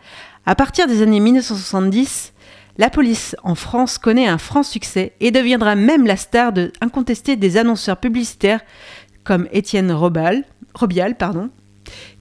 À 0.46 0.56
partir 0.56 0.88
des 0.88 1.02
années 1.02 1.20
1970, 1.20 2.32
la 2.78 2.90
police 2.90 3.36
en 3.44 3.56
France 3.56 3.98
connaît 3.98 4.28
un 4.28 4.38
franc 4.38 4.64
succès 4.64 5.12
et 5.20 5.32
deviendra 5.32 5.76
même 5.76 6.06
la 6.06 6.16
star 6.16 6.54
incontestée 6.80 7.36
des 7.36 7.58
annonceurs 7.58 7.98
publicitaires 7.98 8.62
comme 9.26 9.50
Étienne 9.52 9.92
Robial, 9.92 10.46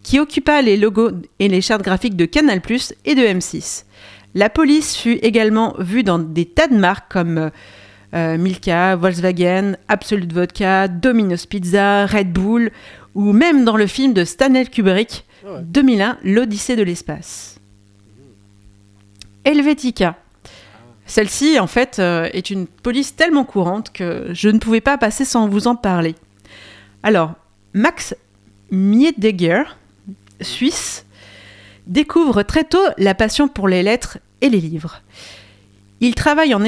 qui 0.03 0.19
occupa 0.19 0.61
les 0.61 0.77
logos 0.77 1.13
et 1.39 1.47
les 1.47 1.61
chartes 1.61 1.83
graphiques 1.83 2.17
de 2.17 2.25
Canal+ 2.25 2.61
et 3.05 3.15
de 3.15 3.23
M6. 3.23 3.85
La 4.35 4.51
police 4.51 4.97
fut 4.97 5.19
également 5.23 5.75
vue 5.79 6.03
dans 6.03 6.19
des 6.19 6.45
tas 6.45 6.67
de 6.67 6.77
marques 6.77 7.11
comme 7.11 7.51
euh, 8.15 8.39
Milka, 8.39 8.97
Volkswagen, 8.97 9.77
Absolute 9.89 10.33
Vodka, 10.33 10.89
Domino's 10.89 11.47
Pizza, 11.47 12.07
Red 12.07 12.33
Bull, 12.33 12.71
ou 13.15 13.33
même 13.33 13.65
dans 13.65 13.77
le 13.77 13.87
film 13.87 14.13
de 14.13 14.25
Stanley 14.25 14.67
Kubrick, 14.67 15.25
2001, 15.63 16.19
L'Odyssée 16.25 16.75
de 16.75 16.83
l'espace. 16.83 17.61
Helvetica, 19.45 20.17
Celle-ci, 21.07 21.59
en 21.61 21.67
fait, 21.67 21.99
euh, 21.99 22.29
est 22.33 22.51
une 22.51 22.67
police 22.67 23.15
tellement 23.15 23.45
courante 23.45 23.93
que 23.93 24.29
je 24.33 24.49
ne 24.49 24.59
pouvais 24.59 24.81
pas 24.81 24.97
passer 24.97 25.25
sans 25.25 25.49
vous 25.49 25.67
en 25.67 25.77
parler. 25.77 26.15
Alors, 27.03 27.35
Max 27.75 28.17
Miedegger, 28.71 29.65
suisse, 30.41 31.05
découvre 31.87 32.43
très 32.43 32.65
tôt 32.65 32.85
la 32.97 33.15
passion 33.15 33.49
pour 33.49 33.69
les 33.69 33.83
lettres 33.83 34.19
et 34.45 34.51
les 34.51 34.61
livres. 34.61 35.01
Il 36.01 36.15
travaille 36.15 36.55
en, 36.55 36.63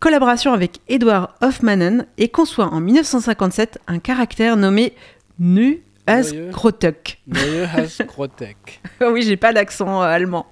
collaboration 0.00 0.52
avec 0.52 0.80
Edward 0.88 1.30
Hoffmannen 1.42 2.06
et 2.16 2.28
conçoit 2.28 2.72
en 2.72 2.80
1957 2.80 3.78
un 3.86 3.98
caractère 3.98 4.56
nommé 4.56 4.94
Nu 5.38 5.82
as 6.06 6.32
Hasgrotek. 6.32 7.20
oui, 9.00 9.22
j'ai 9.22 9.36
pas 9.36 9.52
d'accent 9.52 10.02
euh, 10.02 10.06
allemand. 10.06 10.46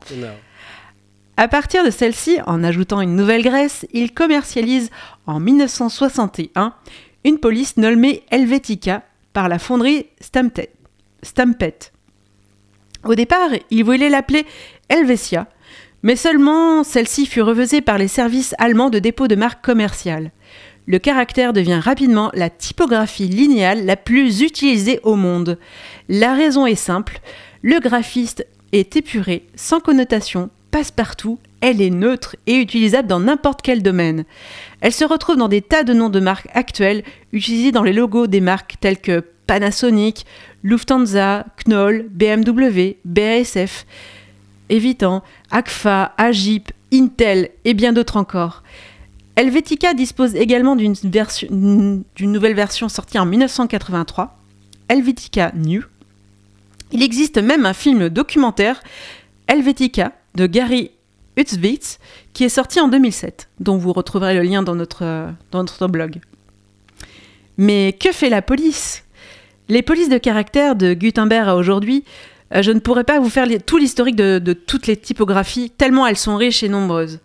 À 1.39 1.49
partir 1.49 1.83
de 1.83 1.91
celle-ci, 1.91 2.39
en 2.47 2.63
ajoutant 2.63 3.01
une 3.01 3.17
nouvelle 3.17 3.43
graisse, 3.43 3.87
il 3.93 4.13
commercialise 4.13 4.91
en 5.27 5.41
1961 5.41 6.75
une 7.25 7.39
police 7.39 7.79
nommée 7.79 8.23
Helvetica 8.31 9.03
par 9.33 9.49
la 9.49 9.59
fonderie 9.59 10.07
Stampet. 10.21 10.71
Stampet. 11.23 11.79
Au 13.05 13.15
départ, 13.15 13.49
il 13.71 13.85
voulait 13.85 14.11
l'appeler 14.11 14.45
Helvetia, 14.91 15.47
mais 16.03 16.17
seulement 16.17 16.85
celle-ci 16.85 17.27
fut 17.27 17.43
refusée 17.43 17.81
par 17.81 17.99
les 17.99 18.09
services 18.09 18.55
allemands 18.59 18.91
de 18.91 18.99
dépôt 18.99 19.29
de 19.29 19.35
marque 19.35 19.65
commerciale. 19.65 20.31
Le 20.87 20.99
caractère 20.99 21.53
devient 21.53 21.81
rapidement 21.83 22.31
la 22.35 22.51
typographie 22.51 23.29
linéale 23.29 23.85
la 23.85 23.97
plus 23.97 24.41
utilisée 24.41 25.01
au 25.03 25.15
monde. 25.15 25.59
La 26.09 26.35
raison 26.35 26.67
est 26.67 26.75
simple, 26.75 27.21
le 27.63 27.79
graphiste 27.79 28.47
est 28.73 28.97
épuré, 28.97 29.47
sans 29.55 29.81
connotation, 29.81 30.51
passe-partout, 30.71 31.39
elle 31.61 31.83
est 31.83 31.91
neutre 31.91 32.37
et 32.47 32.57
utilisable 32.57 33.09
dans 33.09 33.21
n'importe 33.21 33.61
quel 33.63 33.83
domaine. 33.83 34.25
Elle 34.81 34.93
se 34.93 35.05
retrouve 35.05 35.37
dans 35.37 35.49
des 35.49 35.63
tas 35.63 35.85
de 35.85 35.93
noms 35.93 36.09
de 36.09 36.21
marques 36.21 36.49
actuels 36.55 37.03
utilisés 37.33 37.73
dans 37.73 37.83
les 37.83 37.93
logos 37.93 38.27
des 38.27 38.41
marques 38.41 38.77
telles 38.81 38.99
que 39.01 39.25
Panasonic, 39.47 40.27
Lufthansa, 40.63 41.45
Knoll, 41.67 42.07
BMW, 42.11 42.97
BASF, 43.05 43.85
Evitan, 44.71 45.23
Agfa, 45.51 46.15
Agip, 46.17 46.73
Intel 46.93 47.51
et 47.65 47.75
bien 47.75 47.93
d'autres 47.93 48.17
encore. 48.17 48.63
Helvetica 49.37 49.95
dispose 49.95 50.35
également 50.35 50.77
d'une 50.77 50.95
nouvelle 52.21 52.55
version 52.55 52.89
sortie 52.89 53.19
en 53.19 53.27
1983, 53.27 54.39
Helvetica 54.89 55.53
New. 55.55 55.83
Il 56.93 57.03
existe 57.03 57.39
même 57.39 57.65
un 57.65 57.73
film 57.73 58.09
documentaire, 58.09 58.83
Helvetica, 59.47 60.13
de 60.35 60.47
Gary 60.47 60.91
Utzwitz, 61.37 61.99
qui 62.33 62.45
est 62.45 62.49
sorti 62.49 62.81
en 62.81 62.89
2007, 62.89 63.49
dont 63.61 63.77
vous 63.77 63.93
retrouverez 63.93 64.35
le 64.35 64.43
lien 64.43 64.63
dans 64.63 64.75
notre, 64.75 65.31
dans 65.53 65.61
notre 65.61 65.87
blog. 65.87 66.21
Mais 67.57 67.97
que 67.99 68.13
fait 68.13 68.31
la 68.31 68.43
police? 68.43 69.05
Les 69.69 69.83
polices 69.83 70.09
de 70.09 70.19
caractère 70.19 70.75
de 70.77 70.95
Gutenberg 70.95 71.49
à 71.49 71.57
aujourd'hui, 71.57 72.05
euh, 72.55 72.63
je 72.63 72.71
ne 72.73 72.81
pourrais 72.81 73.05
pas 73.05 73.19
vous 73.21 73.31
faire 73.31 73.47
tout 73.65 73.77
l'historique 73.79 74.17
de, 74.17 74.39
de 74.39 74.53
toutes 74.53 74.87
les 74.87 74.97
typographies, 74.97 75.71
tellement 75.71 76.07
elles 76.07 76.17
sont 76.17 76.37
riches 76.37 76.63
et 76.63 76.69
nombreuses. 76.69 77.21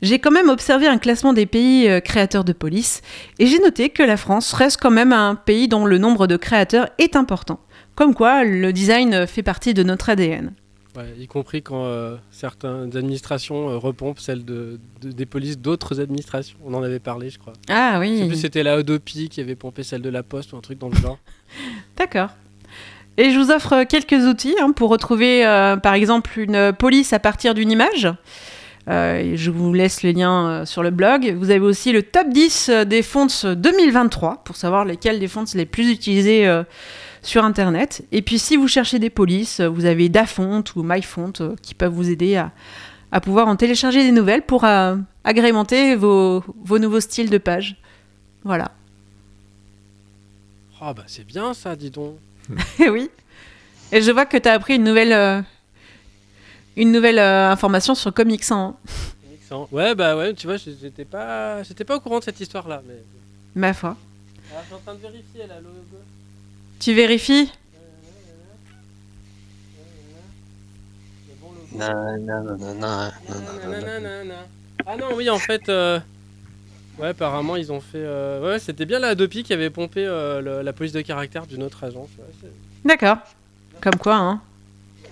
J'ai 0.00 0.18
quand 0.20 0.30
même 0.30 0.48
observé 0.48 0.86
un 0.86 0.98
classement 0.98 1.32
des 1.32 1.46
pays 1.46 1.88
euh, 1.88 2.00
créateurs 2.00 2.44
de 2.44 2.52
police, 2.52 3.02
et 3.38 3.46
j'ai 3.46 3.58
noté 3.58 3.88
que 3.90 4.02
la 4.02 4.16
France 4.16 4.52
reste 4.52 4.78
quand 4.80 4.92
même 4.92 5.12
un 5.12 5.34
pays 5.34 5.66
dont 5.68 5.86
le 5.86 5.98
nombre 5.98 6.26
de 6.26 6.36
créateurs 6.36 6.88
est 6.98 7.16
important. 7.16 7.58
Comme 7.96 8.14
quoi, 8.14 8.44
le 8.44 8.72
design 8.72 9.12
euh, 9.12 9.26
fait 9.26 9.42
partie 9.42 9.74
de 9.74 9.82
notre 9.82 10.08
ADN. 10.08 10.52
Ouais, 10.96 11.14
y 11.18 11.26
compris 11.26 11.62
quand 11.62 11.84
euh, 11.84 12.16
certaines 12.30 12.96
administrations 12.96 13.70
euh, 13.70 13.76
repompent 13.76 14.20
celles 14.20 14.44
de, 14.44 14.80
de- 15.00 15.12
des 15.12 15.26
polices 15.26 15.58
d'autres 15.58 16.00
administrations. 16.00 16.56
On 16.64 16.74
en 16.74 16.82
avait 16.82 16.98
parlé, 17.00 17.28
je 17.30 17.38
crois. 17.38 17.52
Ah 17.68 18.00
Je 18.02 18.06
sais 18.08 18.22
oui. 18.22 18.28
plus 18.28 18.36
c'était 18.40 18.62
la 18.62 18.74
Adopi 18.74 19.28
qui 19.28 19.40
avait 19.40 19.54
pompé 19.54 19.82
celle 19.82 20.02
de 20.02 20.08
la 20.08 20.22
Poste 20.22 20.52
ou 20.52 20.56
un 20.56 20.60
truc 20.60 20.78
dans 20.78 20.88
le 20.88 20.96
genre. 20.96 21.18
D'accord. 21.96 22.30
Et 23.18 23.30
je 23.30 23.38
vous 23.38 23.50
offre 23.50 23.84
quelques 23.84 24.24
outils 24.26 24.54
hein, 24.60 24.72
pour 24.72 24.88
retrouver, 24.88 25.44
euh, 25.44 25.76
par 25.76 25.92
exemple, 25.94 26.38
une 26.38 26.72
police 26.72 27.12
à 27.12 27.18
partir 27.18 27.52
d'une 27.52 27.70
image. 27.70 28.08
Euh, 28.88 29.32
je 29.34 29.50
vous 29.50 29.74
laisse 29.74 30.02
les 30.02 30.12
liens 30.12 30.48
euh, 30.48 30.64
sur 30.64 30.82
le 30.82 30.90
blog. 30.90 31.34
Vous 31.38 31.50
avez 31.50 31.60
aussi 31.60 31.92
le 31.92 32.02
top 32.02 32.28
10 32.30 32.70
des 32.86 33.02
fonts 33.02 33.26
2023 33.44 34.42
pour 34.44 34.56
savoir 34.56 34.84
lesquels 34.84 35.20
des 35.20 35.28
fonts 35.28 35.44
les 35.54 35.66
plus 35.66 35.90
utilisés 35.90 36.46
euh, 36.46 36.62
sur 37.20 37.44
Internet. 37.44 38.06
Et 38.12 38.22
puis, 38.22 38.38
si 38.38 38.56
vous 38.56 38.68
cherchez 38.68 38.98
des 38.98 39.10
polices, 39.10 39.60
vous 39.60 39.84
avez 39.84 40.08
Dafont 40.08 40.64
ou 40.74 40.82
MyFont 40.82 41.32
qui 41.60 41.74
peuvent 41.74 41.92
vous 41.92 42.08
aider 42.08 42.36
à, 42.36 43.20
pouvoir 43.20 43.48
en 43.48 43.56
télécharger 43.56 44.02
des 44.02 44.12
nouvelles 44.12 44.42
pour 44.42 44.64
agrémenter 45.24 45.94
vos, 45.94 46.42
vos 46.62 46.78
nouveaux 46.78 47.00
styles 47.00 47.30
de 47.30 47.38
page. 47.38 47.76
Voilà. 48.44 48.70
Oh 50.80 50.92
bah 50.94 51.02
c'est 51.06 51.26
bien 51.26 51.54
ça, 51.54 51.74
dis 51.74 51.90
donc. 51.90 52.14
Oui. 52.80 53.10
Et 53.92 54.02
je 54.02 54.10
vois 54.10 54.26
que 54.26 54.36
tu 54.36 54.48
as 54.48 54.52
appris 54.52 54.76
une 54.76 54.84
nouvelle, 54.84 55.12
euh, 55.12 55.40
une 56.76 56.92
nouvelle 56.92 57.18
euh, 57.18 57.50
information 57.50 57.94
sur 57.94 58.12
Comics 58.12 58.44
hein. 58.50 58.74
Excellent. 59.34 59.68
Ouais 59.72 59.94
bah 59.94 60.16
ouais, 60.16 60.34
tu 60.34 60.46
vois, 60.46 60.56
j'étais 60.56 61.04
pas, 61.04 61.62
j'étais 61.62 61.84
pas 61.84 61.96
au 61.96 62.00
courant 62.00 62.18
de 62.18 62.24
cette 62.24 62.40
histoire-là. 62.40 62.82
Mais... 62.86 63.02
ma 63.54 63.72
foi. 63.72 63.96
Alors, 64.50 64.62
je 64.62 64.66
suis 64.66 64.74
en 64.74 64.78
train 64.78 64.94
de 64.94 65.00
vérifier 65.00 65.46
là, 65.46 65.56
le 65.60 65.66
logo. 65.66 66.02
Tu 66.80 66.92
vérifies? 66.94 67.50
Non, 71.72 72.18
non, 72.18 72.42
non, 72.44 72.56
non, 72.56 72.74
non, 72.74 72.74
non, 72.74 73.80
non, 73.80 74.00
non, 74.00 74.24
non. 74.24 74.34
Ah 74.86 74.96
non, 74.96 75.14
oui, 75.14 75.28
en 75.28 75.38
fait. 75.38 75.68
euh, 75.68 76.00
Ouais, 76.98 77.08
apparemment, 77.08 77.56
ils 77.56 77.70
ont 77.72 77.80
fait. 77.80 77.98
euh, 77.98 78.40
Ouais, 78.52 78.58
c'était 78.58 78.84
bien 78.86 78.98
la 78.98 79.08
Adopi 79.08 79.42
qui 79.44 79.52
avait 79.52 79.70
pompé 79.70 80.04
euh, 80.04 80.40
le- 80.40 80.62
la 80.62 80.72
police 80.72 80.92
de 80.92 81.00
caractère 81.00 81.46
d'une 81.46 81.62
autre 81.62 81.84
agence. 81.84 82.08
ouais, 82.18 82.24
c'est- 82.40 82.88
D'accord. 82.88 83.18
Comme 83.80 83.96
quoi, 83.96 84.16
hein. 84.16 84.40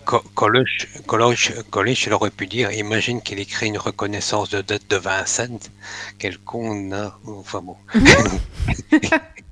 Co- 0.05 0.23
Coluche, 0.35 0.89
Coluche, 1.07 1.53
Coluche, 1.71 2.07
il 2.07 2.13
aurait 2.13 2.31
pu 2.31 2.47
dire, 2.47 2.71
imagine 2.73 3.21
qu'il 3.23 3.39
écrit 3.41 3.67
une 3.67 3.79
reconnaissance 3.79 4.51
de 4.51 4.61
dette 4.63 4.89
de 4.91 4.97
20 4.97 5.27
cents. 5.27 5.59
Quel 6.19 6.39
con, 6.39 6.75
non 6.75 7.11
Enfin 7.27 7.61
bon. 7.63 7.77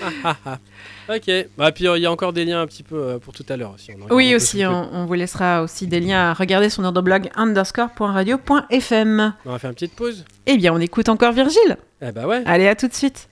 Ok. 1.08 1.30
Bah, 1.56 1.70
puis 1.70 1.86
euh, 1.86 1.96
il 1.96 2.02
y 2.02 2.06
a 2.06 2.10
encore 2.10 2.32
des 2.32 2.44
liens 2.44 2.60
un 2.60 2.66
petit 2.66 2.82
peu 2.82 2.96
euh, 2.96 3.18
pour 3.18 3.32
tout 3.32 3.46
à 3.48 3.56
l'heure 3.56 3.76
on 3.88 3.92
un 4.10 4.14
Oui, 4.14 4.34
aussi, 4.34 4.66
on 4.66 5.06
vous 5.06 5.14
laissera 5.14 5.62
aussi 5.62 5.86
des 5.86 6.00
liens 6.00 6.30
à 6.30 6.34
regarder 6.34 6.68
sur 6.68 6.82
notre 6.82 7.00
blog 7.00 7.30
underscore.radio.fm. 7.36 9.34
On 9.44 9.50
va 9.50 9.58
faire 9.58 9.70
une 9.70 9.74
petite 9.74 9.94
pause. 9.94 10.24
Eh 10.46 10.56
bien, 10.56 10.74
on 10.74 10.80
écoute 10.80 11.08
encore 11.08 11.30
Virgile. 11.32 11.76
Eh 12.02 12.10
bah 12.10 12.26
ouais. 12.26 12.42
Allez, 12.44 12.66
à 12.66 12.74
tout 12.74 12.88
de 12.88 12.94
suite. 12.94 13.28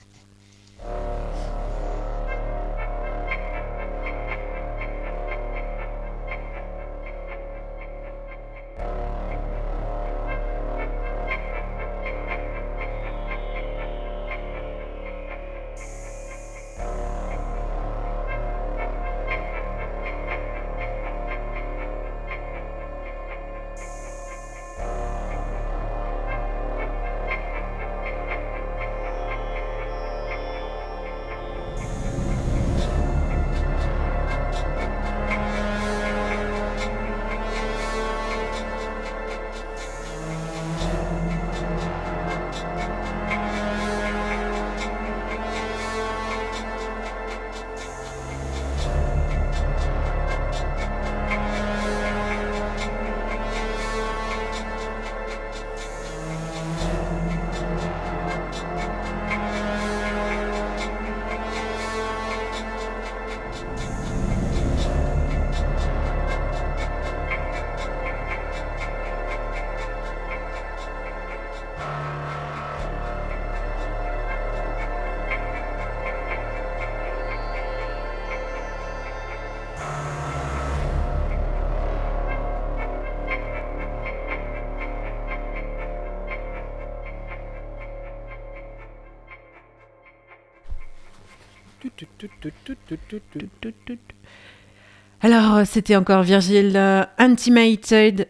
Alors, 95.21 95.65
c'était 95.65 95.95
encore 95.95 96.23
Virgil 96.23 96.73
euh, 96.75 97.03
Antimated, 97.19 98.27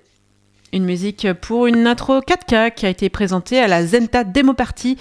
une 0.71 0.85
musique 0.85 1.27
pour 1.41 1.67
une 1.67 1.87
intro 1.87 2.19
4K 2.19 2.73
qui 2.73 2.85
a 2.85 2.89
été 2.89 3.09
présentée 3.09 3.59
à 3.59 3.67
la 3.67 3.85
Zenta 3.85 4.23
Demo 4.23 4.53
Party 4.53 4.97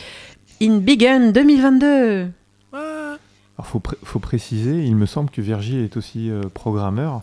in 0.63 0.79
Bigan 0.79 1.31
2022. 1.33 2.29
Ah, 2.73 3.17
Alors 3.59 3.67
faut, 3.67 3.83
faut 4.03 4.19
préciser, 4.19 4.83
il 4.85 4.97
me 4.97 5.07
semble 5.07 5.31
que 5.31 5.41
Virgile 5.41 5.81
est 5.85 5.97
aussi 5.97 6.31
euh, 6.31 6.43
programmeur 6.53 7.23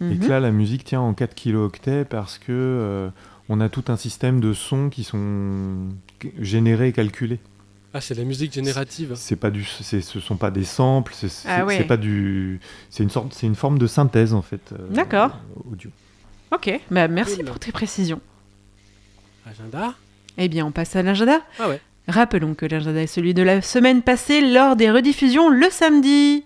et 0.00 0.04
Mhm. 0.04 0.18
que 0.20 0.26
là 0.28 0.38
la 0.38 0.52
musique 0.52 0.84
tient 0.84 1.00
en 1.00 1.12
4 1.12 1.34
kilooctets 1.34 2.04
parce 2.04 2.38
que 2.38 2.52
euh, 2.52 3.08
on 3.48 3.60
a 3.60 3.68
tout 3.68 3.84
un 3.88 3.96
système 3.96 4.40
de 4.40 4.52
sons 4.52 4.90
qui 4.90 5.02
sont 5.02 5.88
générés 6.40 6.88
et 6.88 6.92
calculés. 6.92 7.40
Ah, 7.94 8.00
c'est 8.02 8.14
la 8.14 8.24
musique 8.24 8.52
générative. 8.52 9.12
C'est 9.16 9.36
pas 9.36 9.50
du, 9.50 9.64
c'est- 9.64 10.02
ce 10.02 10.20
sont 10.20 10.36
pas 10.36 10.50
des 10.50 10.64
samples, 10.64 11.14
c'est 11.16 11.28
c'est- 11.30 11.48
Ah 11.48 11.64
ouais. 11.64 11.78
c'est 11.78 11.84
pas 11.84 11.96
du, 11.96 12.60
c'est 12.90 13.02
une 13.02 13.08
sorte, 13.10 13.32
c'est 13.32 13.46
une 13.46 13.54
forme 13.54 13.78
de 13.78 13.86
synthèse 13.86 14.34
en 14.34 14.42
fait. 14.42 14.60
euh, 14.72 14.76
D'accord. 14.90 15.38
Audio. 15.70 15.90
Ok, 16.52 16.70
bah 16.90 17.08
merci 17.08 17.36
Cool. 17.36 17.44
pour 17.46 17.58
tes 17.58 17.72
précisions. 17.72 18.20
Agenda? 19.46 19.94
Eh 20.36 20.48
bien, 20.48 20.66
on 20.66 20.70
passe 20.70 20.94
à 20.96 21.02
l'agenda. 21.02 21.40
Ah 21.58 21.68
ouais. 21.68 21.80
Rappelons 22.06 22.54
que 22.54 22.66
l'agenda 22.66 23.02
est 23.02 23.06
celui 23.06 23.34
de 23.34 23.42
la 23.42 23.60
semaine 23.62 24.02
passée 24.02 24.40
lors 24.52 24.76
des 24.76 24.90
rediffusions 24.90 25.48
le 25.48 25.66
samedi. 25.70 26.44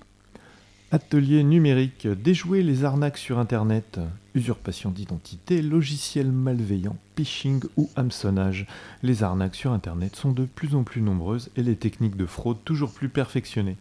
Atelier 0.90 1.42
numérique, 1.42 2.06
déjouer 2.06 2.62
les 2.62 2.84
arnaques 2.84 3.18
sur 3.18 3.38
Internet, 3.38 3.98
usurpation 4.34 4.90
d'identité, 4.90 5.62
logiciels 5.62 6.32
malveillants, 6.32 6.96
phishing 7.16 7.62
ou 7.76 7.90
hameçonnage. 7.96 8.66
Les 9.02 9.22
arnaques 9.22 9.54
sur 9.54 9.72
Internet 9.72 10.16
sont 10.16 10.32
de 10.32 10.44
plus 10.44 10.74
en 10.74 10.84
plus 10.84 11.02
nombreuses 11.02 11.50
et 11.56 11.62
les 11.62 11.76
techniques 11.76 12.16
de 12.16 12.26
fraude 12.26 12.58
toujours 12.64 12.92
plus 12.92 13.08
perfectionnées. 13.08 13.76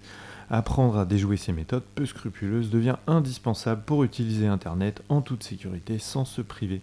Apprendre 0.50 0.98
à 0.98 1.06
déjouer 1.06 1.38
ces 1.38 1.54
méthodes 1.54 1.86
peu 1.96 2.06
scrupuleuses 2.06 2.70
devient 2.70 2.98
indispensable 3.08 3.84
pour 3.86 4.04
utiliser 4.04 4.48
Internet 4.48 5.02
en 5.08 5.22
toute 5.22 5.44
sécurité 5.44 5.98
sans 5.98 6.26
se 6.26 6.42
priver. 6.42 6.82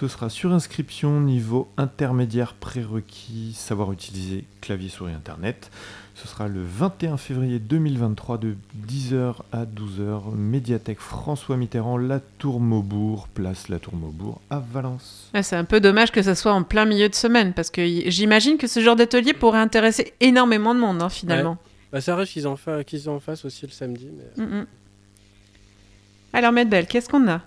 Ce 0.00 0.06
sera 0.06 0.28
sur 0.30 0.52
inscription, 0.52 1.20
niveau 1.20 1.68
intermédiaire 1.76 2.54
prérequis, 2.54 3.52
savoir 3.56 3.90
utiliser 3.92 4.44
clavier 4.60 4.88
souris 4.88 5.12
Internet. 5.12 5.72
Ce 6.14 6.28
sera 6.28 6.46
le 6.46 6.62
21 6.62 7.16
février 7.16 7.58
2023 7.58 8.38
de 8.38 8.56
10h 8.88 9.34
à 9.50 9.64
12h, 9.64 10.34
médiathèque 10.36 11.00
François 11.00 11.56
Mitterrand, 11.56 11.96
La 11.96 12.20
Tour 12.20 12.60
Maubourg, 12.60 13.26
place 13.28 13.68
La 13.68 13.80
Tour 13.80 13.96
Maubourg 13.96 14.40
à 14.50 14.60
Valence. 14.60 15.30
C'est 15.42 15.56
un 15.56 15.64
peu 15.64 15.80
dommage 15.80 16.12
que 16.12 16.22
ça 16.22 16.36
soit 16.36 16.52
en 16.52 16.62
plein 16.62 16.84
milieu 16.84 17.08
de 17.08 17.14
semaine 17.16 17.52
parce 17.52 17.70
que 17.70 17.84
j'imagine 18.08 18.56
que 18.56 18.68
ce 18.68 18.78
genre 18.80 18.96
d'atelier 18.96 19.32
pourrait 19.32 19.58
intéresser 19.60 20.12
énormément 20.20 20.74
de 20.76 20.80
monde 20.80 21.02
hein, 21.02 21.08
finalement. 21.08 21.56
Bah, 21.90 22.00
ça 22.00 22.12
arrive 22.14 22.28
qu'ils 22.28 22.46
en, 22.46 22.56
fa- 22.56 22.84
qu'ils 22.84 23.08
en 23.08 23.18
fassent 23.18 23.44
aussi 23.44 23.66
le 23.66 23.72
samedi. 23.72 24.08
Mais... 24.36 24.44
Mm, 24.44 24.58
mm. 24.60 24.66
Alors 26.34 26.52
Medbel, 26.52 26.86
qu'est-ce 26.86 27.08
qu'on 27.08 27.26
a? 27.28 27.40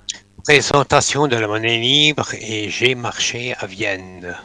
Présentation 0.43 1.27
de 1.27 1.35
la 1.35 1.47
monnaie 1.47 1.77
libre 1.77 2.33
et 2.33 2.67
G-Marché 2.67 3.53
à 3.59 3.67
Vienne. 3.67 4.35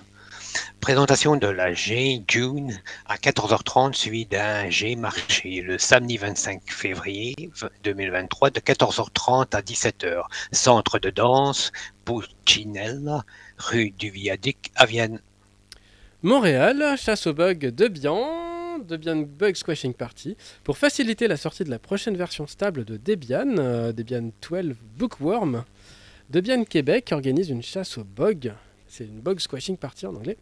Présentation 0.80 1.36
de 1.36 1.46
la 1.46 1.72
G-June 1.72 2.78
à 3.06 3.16
14h30 3.16 3.94
suivi 3.94 4.26
d'un 4.26 4.68
G-Marché 4.68 5.62
le 5.62 5.78
samedi 5.78 6.18
25 6.18 6.60
février 6.66 7.34
2023 7.82 8.50
de 8.50 8.60
14h30 8.60 9.56
à 9.56 9.62
17h. 9.62 10.24
Centre 10.52 10.98
de 10.98 11.08
danse 11.08 11.72
Puccinella, 12.04 13.24
rue 13.56 13.90
du 13.90 14.10
Viaduc 14.10 14.70
à 14.76 14.84
Vienne. 14.84 15.20
Montréal, 16.22 16.96
chasse 16.98 17.26
aux 17.26 17.34
bugs 17.34 17.54
Debian, 17.54 18.55
Debian 18.86 19.16
Bug 19.16 19.54
Squashing 19.54 19.94
Party, 19.94 20.36
pour 20.64 20.78
faciliter 20.78 21.28
la 21.28 21.36
sortie 21.36 21.64
de 21.64 21.70
la 21.70 21.78
prochaine 21.78 22.16
version 22.16 22.46
stable 22.46 22.84
de 22.84 22.96
Debian, 22.96 23.58
euh, 23.58 23.92
Debian 23.92 24.30
12 24.48 24.74
Bookworm. 24.96 25.64
Debian 26.30 26.64
Québec 26.64 27.10
organise 27.12 27.50
une 27.50 27.62
chasse 27.62 27.98
aux 27.98 28.04
bugs, 28.04 28.52
c'est 28.88 29.04
une 29.04 29.20
bug 29.20 29.38
squashing 29.40 29.76
party 29.76 30.06
en 30.06 30.14
anglais. 30.14 30.36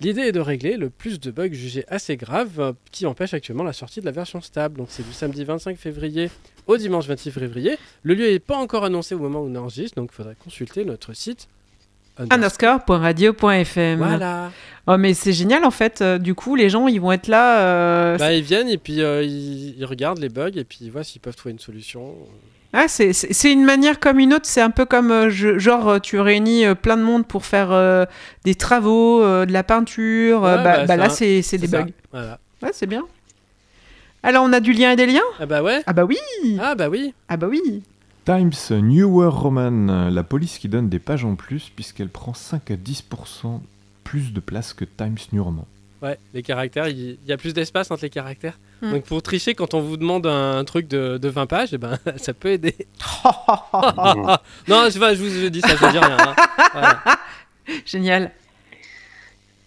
L'idée 0.00 0.22
est 0.22 0.32
de 0.32 0.40
régler 0.40 0.76
le 0.76 0.90
plus 0.90 1.18
de 1.18 1.30
bugs 1.30 1.52
jugés 1.52 1.84
assez 1.88 2.16
graves 2.16 2.60
euh, 2.60 2.72
qui 2.92 3.04
empêchent 3.06 3.34
actuellement 3.34 3.64
la 3.64 3.72
sortie 3.72 4.00
de 4.00 4.06
la 4.06 4.12
version 4.12 4.40
stable. 4.40 4.78
Donc 4.78 4.88
c'est 4.90 5.06
du 5.06 5.12
samedi 5.12 5.44
25 5.44 5.76
février 5.76 6.30
au 6.66 6.76
dimanche 6.76 7.06
26 7.06 7.32
février. 7.32 7.78
Le 8.02 8.14
lieu 8.14 8.30
n'est 8.30 8.38
pas 8.38 8.56
encore 8.56 8.84
annoncé 8.84 9.14
au 9.14 9.18
moment 9.18 9.40
où 9.40 9.48
on 9.48 9.54
enregistre, 9.56 9.96
donc 9.96 10.10
il 10.12 10.14
faudrait 10.14 10.36
consulter 10.36 10.84
notre 10.84 11.12
site. 11.14 11.48
Underscore.radio.fm. 12.30 13.98
Voilà. 13.98 14.50
Oh 14.86 14.96
mais 14.96 15.12
c'est 15.14 15.32
génial 15.34 15.64
en 15.64 15.70
fait. 15.70 16.00
euh, 16.00 16.18
du 16.18 16.34
coup, 16.34 16.56
les 16.56 16.70
gens 16.70 16.88
ils 16.88 17.00
vont 17.00 17.12
être 17.12 17.28
là. 17.28 17.60
euh, 17.60 18.16
Bah, 18.16 18.32
ils 18.32 18.42
viennent 18.42 18.68
et 18.68 18.78
puis 18.78 19.02
euh, 19.02 19.22
ils, 19.22 19.78
ils 19.78 19.84
regardent 19.84 20.18
les 20.18 20.28
bugs 20.30 20.50
et 20.56 20.64
puis 20.64 20.78
ils 20.82 20.90
voient 20.90 21.04
s'ils 21.04 21.20
peuvent 21.20 21.36
trouver 21.36 21.52
une 21.52 21.58
solution. 21.58 22.14
Ah, 22.72 22.86
c'est- 22.86 23.12
une 23.50 23.64
manière 23.64 23.98
comme 24.00 24.18
une 24.18 24.34
autre. 24.34 24.44
C'est 24.46 24.60
un 24.60 24.70
peu 24.70 24.84
comme 24.84 25.10
euh, 25.10 25.30
je- 25.30 25.58
genre 25.58 26.00
tu 26.00 26.18
réunis 26.20 26.64
euh, 26.66 26.74
plein 26.74 26.96
de 26.96 27.02
monde 27.02 27.26
pour 27.26 27.44
faire 27.46 27.70
euh, 27.72 28.04
des 28.44 28.54
travaux, 28.54 29.22
euh, 29.22 29.46
de 29.46 29.52
la 29.52 29.62
peinture. 29.62 30.42
Ouais, 30.42 30.56
bah, 30.56 30.62
bah, 30.62 30.84
bah, 30.86 30.96
là 30.96 31.04
un- 31.06 31.08
c'est 31.10 31.42
c'est 31.42 31.58
des 31.58 31.66
ça. 31.66 31.82
bugs. 31.82 31.92
Voilà. 32.12 32.38
Ouais, 32.62 32.70
c'est 32.72 32.86
bien. 32.86 33.04
Alors 34.22 34.44
on 34.44 34.52
a 34.52 34.60
du 34.60 34.72
lien 34.72 34.90
et 34.92 34.96
des 34.96 35.06
liens? 35.06 35.20
Ah 35.38 35.46
bah 35.46 35.62
ouais. 35.62 35.82
Ah 35.86 35.92
bah 35.92 36.04
oui 36.04 36.18
Ah 36.60 36.74
bah 36.74 36.88
oui. 36.88 37.14
Ah 37.28 37.36
bah 37.36 37.46
oui 37.48 37.82
Times 38.28 38.52
Newer 38.70 39.30
Roman, 39.30 40.10
la 40.10 40.22
police 40.22 40.58
qui 40.58 40.68
donne 40.68 40.90
des 40.90 40.98
pages 40.98 41.24
en 41.24 41.34
plus 41.34 41.72
puisqu'elle 41.74 42.10
prend 42.10 42.34
5 42.34 42.72
à 42.72 42.74
10% 42.74 43.58
plus 44.04 44.34
de 44.34 44.40
place 44.40 44.74
que 44.74 44.84
Times 44.84 45.16
New 45.32 45.42
Roman. 45.42 45.66
Ouais, 46.02 46.18
les 46.34 46.42
caractères, 46.42 46.88
il 46.88 47.16
y 47.26 47.32
a 47.32 47.38
plus 47.38 47.54
d'espace 47.54 47.90
entre 47.90 48.02
les 48.02 48.10
caractères. 48.10 48.58
Hmm. 48.82 48.90
Donc 48.90 49.04
pour 49.04 49.22
tricher, 49.22 49.54
quand 49.54 49.72
on 49.72 49.80
vous 49.80 49.96
demande 49.96 50.26
un, 50.26 50.62
truc 50.64 50.88
de, 50.88 51.16
de 51.16 51.28
20 51.30 51.46
pages, 51.46 51.70
eh 51.72 51.78
ben, 51.78 51.98
ça 52.18 52.34
peut 52.34 52.50
aider. 52.50 52.76
non, 53.24 54.90
je, 54.90 54.90
je 54.90 55.22
vous 55.22 55.30
je 55.30 55.48
dis 55.48 55.62
ça, 55.62 55.74
je 55.76 55.90
dis 55.90 55.98
rien. 55.98 56.18
hein. 56.20 56.36
Voilà. 56.74 57.02
Génial. 57.86 58.30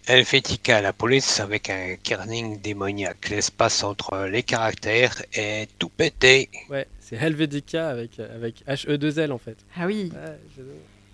Helvetica, 0.06 0.80
la 0.80 0.92
police 0.92 1.40
avec 1.40 1.68
un 1.68 1.96
kerning 2.00 2.60
démoniaque. 2.60 3.28
L'espace 3.28 3.82
entre 3.82 4.28
les 4.30 4.44
caractères 4.44 5.20
est 5.32 5.68
tout 5.80 5.88
pété. 5.88 6.48
Ouais, 6.70 6.86
c'est 7.12 7.24
Helvetica 7.24 7.88
avec, 7.88 8.18
avec 8.18 8.64
H-E-2-L 8.66 9.32
en 9.32 9.38
fait. 9.38 9.56
Ah 9.78 9.86
oui. 9.86 10.10
Je- 10.56 10.62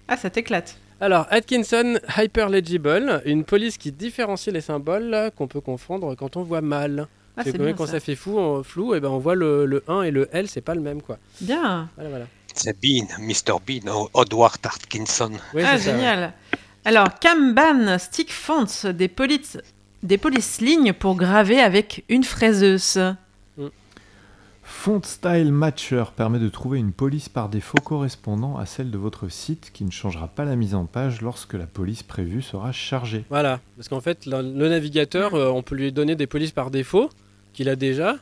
Ah 0.09 0.17
ça 0.17 0.31
t'éclate. 0.31 0.77
Alors, 1.01 1.27
Atkinson 1.31 1.99
Hyperlegible, 2.17 3.23
une 3.25 3.45
police 3.45 3.79
qui 3.79 3.93
différencie 3.93 4.53
les 4.53 4.61
symboles 4.61 5.31
qu'on 5.37 5.47
peut 5.47 5.61
confondre 5.61 6.15
quand 6.17 6.37
on 6.37 6.43
voit 6.43 6.61
mal. 6.61 7.07
Ah, 7.37 7.43
C'est 7.45 7.57
quand, 7.77 7.87
ça. 7.87 7.93
ça 7.93 8.01
fait 8.01 8.17
fou, 8.17 8.37
on- 8.37 8.65
flou, 8.65 8.95
et 8.97 9.01
ben 9.01 9.09
on 9.11 9.19
voit 9.19 9.37
le, 9.37 9.65
le 9.65 9.85
1 9.87 10.03
et 10.03 10.11
le 10.11 10.29
L, 10.33 10.49
c'est 10.49 10.61
pas 10.61 10.75
le 10.75 10.81
même 10.81 11.01
quoi. 11.03 11.19
Bien. 11.41 11.89
Voilà, 11.95 12.11
voilà. 12.11 12.27
C'est 12.55 12.77
Bean, 12.83 13.07
Mr. 13.21 13.59
Bean, 13.65 14.09
Edward 14.21 14.59
Atkinson. 14.65 15.31
Oui, 15.55 15.63
ah 15.65 15.77
c'est 15.79 15.85
ça, 15.85 15.91
ouais. 15.91 15.97
génial. 15.99 16.33
Alors 16.85 17.09
Kanban 17.21 17.97
Stick 17.99 18.33
Fonts, 18.33 18.87
des 18.93 19.07
polices, 19.07 19.59
des 20.03 20.19
polices 20.19 20.61
lignes 20.61 20.93
pour 20.93 21.15
graver 21.17 21.61
avec 21.61 22.05
une 22.09 22.25
fraiseuse. 22.25 22.99
Font 24.81 25.03
Style 25.03 25.51
Matcher 25.51 26.05
permet 26.15 26.39
de 26.39 26.49
trouver 26.49 26.79
une 26.79 26.93
police 26.93 27.29
par 27.29 27.49
défaut 27.49 27.79
correspondant 27.83 28.57
à 28.59 28.65
celle 28.65 28.93
de 28.93 28.97
votre 28.97 29.29
site 29.29 29.73
qui 29.75 29.83
ne 29.83 29.91
changera 29.91 30.29
pas 30.29 30.45
la 30.45 30.55
mise 30.55 30.77
en 30.77 30.87
page 30.87 31.21
lorsque 31.21 31.55
la 31.55 31.67
police 31.67 32.05
prévue 32.05 32.43
sera 32.43 32.71
chargée. 32.71 33.25
Voilà, 33.29 33.59
parce 33.77 33.89
qu'en 33.89 34.01
fait, 34.01 34.25
le, 34.25 34.41
le 34.41 34.69
navigateur, 34.69 35.35
euh, 35.35 35.49
on 35.49 35.63
peut 35.63 35.75
lui 35.75 35.91
donner 35.91 36.15
des 36.15 36.29
polices 36.29 36.53
par 36.53 36.71
défaut, 36.71 37.11
qu'il 37.55 37.69
a 37.69 37.75
déjà. 37.75 38.19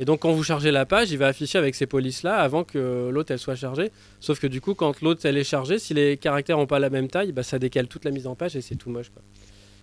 Et 0.00 0.06
donc, 0.06 0.20
quand 0.20 0.32
vous 0.32 0.42
chargez 0.42 0.70
la 0.70 0.86
page, 0.86 1.10
il 1.10 1.18
va 1.18 1.26
afficher 1.26 1.58
avec 1.58 1.74
ces 1.74 1.86
polices-là 1.86 2.38
avant 2.38 2.64
que 2.64 3.10
l'autre 3.12 3.32
elle 3.32 3.38
soit 3.38 3.54
chargée. 3.54 3.92
Sauf 4.20 4.40
que 4.40 4.46
du 4.46 4.62
coup, 4.62 4.72
quand 4.72 5.02
l'autre 5.02 5.20
elle 5.24 5.36
est 5.36 5.44
chargée, 5.44 5.78
si 5.78 5.92
les 5.92 6.16
caractères 6.16 6.56
n'ont 6.56 6.66
pas 6.66 6.78
la 6.78 6.88
même 6.88 7.08
taille, 7.08 7.32
bah, 7.32 7.42
ça 7.42 7.58
décale 7.58 7.88
toute 7.88 8.06
la 8.06 8.10
mise 8.10 8.26
en 8.26 8.34
page 8.34 8.56
et 8.56 8.62
c'est 8.62 8.76
tout 8.76 8.88
moche. 8.88 9.10
Quoi. 9.10 9.22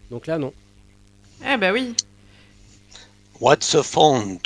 Donc 0.10 0.26
là, 0.26 0.40
non. 0.40 0.52
Eh 1.48 1.58
bah 1.58 1.72
oui. 1.72 1.94
What's 3.40 3.76
a 3.76 3.84
font 3.84 4.40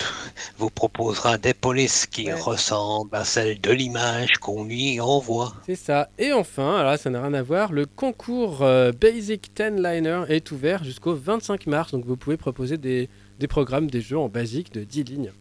vous 0.57 0.69
proposera 0.69 1.37
des 1.37 1.53
polices 1.53 2.05
qui 2.05 2.25
Ouais. 2.25 2.33
ressemblent 2.33 3.15
à 3.15 3.23
celles 3.23 3.59
de 3.61 3.71
l'image 3.71 4.33
qu'on 4.41 4.65
lui 4.65 4.99
envoie. 4.99 5.53
C'est 5.65 5.75
ça. 5.75 6.09
Et 6.19 6.33
enfin, 6.33 6.75
alors 6.77 6.91
là, 6.91 6.97
ça 6.97 7.09
n'a 7.09 7.21
rien 7.21 7.33
à 7.33 7.41
voir, 7.41 7.71
le 7.71 7.85
concours 7.85 8.59
euh, 8.63 8.91
Basic 8.91 9.51
10 9.55 9.81
Liner 9.81 10.21
est 10.29 10.51
ouvert 10.51 10.83
jusqu'au 10.83 11.15
25 11.15 11.67
mars. 11.67 11.91
Donc, 11.91 12.05
vous 12.05 12.17
pouvez 12.17 12.37
proposer 12.37 12.77
des, 12.77 13.07
des 13.39 13.47
programmes, 13.47 13.89
des 13.89 14.01
jeux 14.01 14.17
en 14.19 14.27
basique 14.27 14.73
de 14.73 14.83
10 14.83 15.03
lignes. 15.05 15.31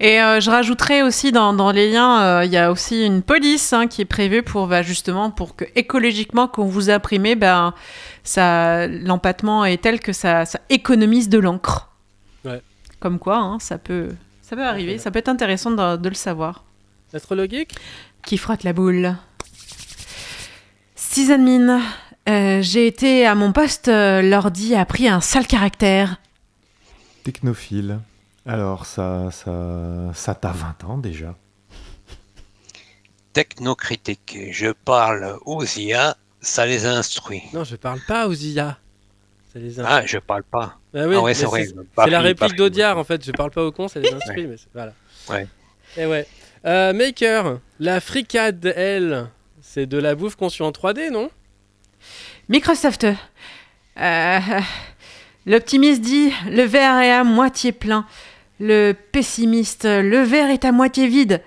Et 0.00 0.20
euh, 0.20 0.40
je 0.40 0.50
rajouterai 0.50 1.02
aussi 1.02 1.32
dans, 1.32 1.52
dans 1.54 1.70
les 1.70 1.90
liens, 1.90 2.20
euh, 2.22 2.44
il 2.44 2.52
y 2.52 2.56
a 2.56 2.70
aussi 2.70 3.04
une 3.06 3.22
police 3.22 3.72
hein, 3.72 3.86
qui 3.86 4.02
est 4.02 4.06
prévue 4.06 4.42
pour 4.42 4.66
bah, 4.66 4.82
justement 4.82 5.30
pour 5.30 5.54
que 5.56 5.64
écologiquement 5.76 6.48
quand 6.48 6.64
vous 6.64 6.90
imprimez, 6.90 7.36
ben 7.36 7.74
ça 8.24 8.88
l'empattement 8.88 9.64
est 9.64 9.80
tel 9.80 10.00
que 10.00 10.12
ça, 10.12 10.44
ça 10.46 10.60
économise 10.68 11.28
de 11.28 11.38
l'encre. 11.38 11.93
Ouais. 12.44 12.62
Comme 13.00 13.18
quoi, 13.18 13.38
hein, 13.38 13.58
ça 13.58 13.78
peut 13.78 14.10
ça 14.42 14.56
peut 14.56 14.64
arriver, 14.66 14.92
Ouais. 14.92 14.98
ça 14.98 15.10
peut 15.10 15.18
être 15.18 15.28
intéressant 15.28 15.70
de, 15.70 15.96
de 15.96 16.08
le 16.08 16.14
savoir. 16.14 16.64
L'astrologique 17.12 17.74
Qui 18.24 18.36
frotte 18.38 18.62
la 18.62 18.72
boule. 18.72 19.16
Six 20.94 21.30
admin, 21.30 21.80
euh, 22.28 22.60
j'ai 22.62 22.86
été 22.86 23.26
à 23.26 23.34
mon 23.34 23.52
poste, 23.52 23.88
euh, 23.88 24.20
l'ordi 24.22 24.74
a 24.74 24.84
pris 24.84 25.08
un 25.08 25.20
sale 25.20 25.46
caractère. 25.46 26.16
Technophile. 27.22 28.00
Alors, 28.46 28.84
ça, 28.84 29.30
ça, 29.30 30.10
ça 30.12 30.34
t'a 30.34 30.50
20 30.52 30.84
ans 30.84 30.98
déjà. 30.98 31.34
Technocritique. 33.32 34.36
Je 34.50 34.70
parle 34.72 35.38
aux 35.44 35.64
IA, 35.64 36.16
ça 36.40 36.66
les 36.66 36.84
instruit. 36.86 37.42
Non, 37.52 37.64
je 37.64 37.76
parle 37.76 38.00
pas 38.06 38.28
aux 38.28 38.34
IA. 38.34 38.78
Ça 39.54 39.58
les 39.60 39.80
in- 39.80 39.84
Ah, 39.86 40.02
je 40.04 40.18
parle 40.18 40.42
pas. 40.42 40.78
Ah 40.94 41.06
oui, 41.06 41.14
ah 41.16 41.22
ouais, 41.22 41.32
c'est 41.34 41.46
vrai. 41.46 41.64
C'est 41.64 41.88
Pas 41.94 42.04
c'est 42.04 42.10
la 42.10 42.20
réplique 42.20 42.56
d'Audiard 42.56 42.98
en 42.98 43.04
fait. 43.04 43.24
Je 43.24 43.30
parle 43.32 43.50
pas 43.50 43.64
aux 43.64 43.72
cons, 43.72 43.88
ça 43.88 44.00
les 44.00 44.12
instruit. 44.12 44.46
mais 44.46 44.56
voilà. 44.74 44.92
Ouais. 45.30 45.46
Et 45.96 46.04
ouais. 46.06 46.26
Euh, 46.66 46.92
Maker, 46.92 47.58
la 47.80 48.00
fricade, 48.00 48.72
elle, 48.76 49.28
c'est 49.62 49.86
de 49.86 49.96
la 49.98 50.14
bouffe 50.14 50.34
conçue 50.36 50.62
en 50.62 50.70
3D, 50.72 51.10
non? 51.10 51.30
Microsoft. 52.48 53.06
Euh, 54.00 54.38
L'optimiste 55.46 56.00
dit 56.00 56.32
le 56.50 56.62
verre 56.62 56.98
est 57.00 57.12
à 57.12 57.22
moitié 57.24 57.72
plein. 57.72 58.06
Le 58.60 58.92
pessimiste, 59.12 59.84
le 59.84 60.22
verre 60.22 60.50
est 60.50 60.64
à 60.64 60.72
moitié 60.72 61.06
vide. 61.06 61.42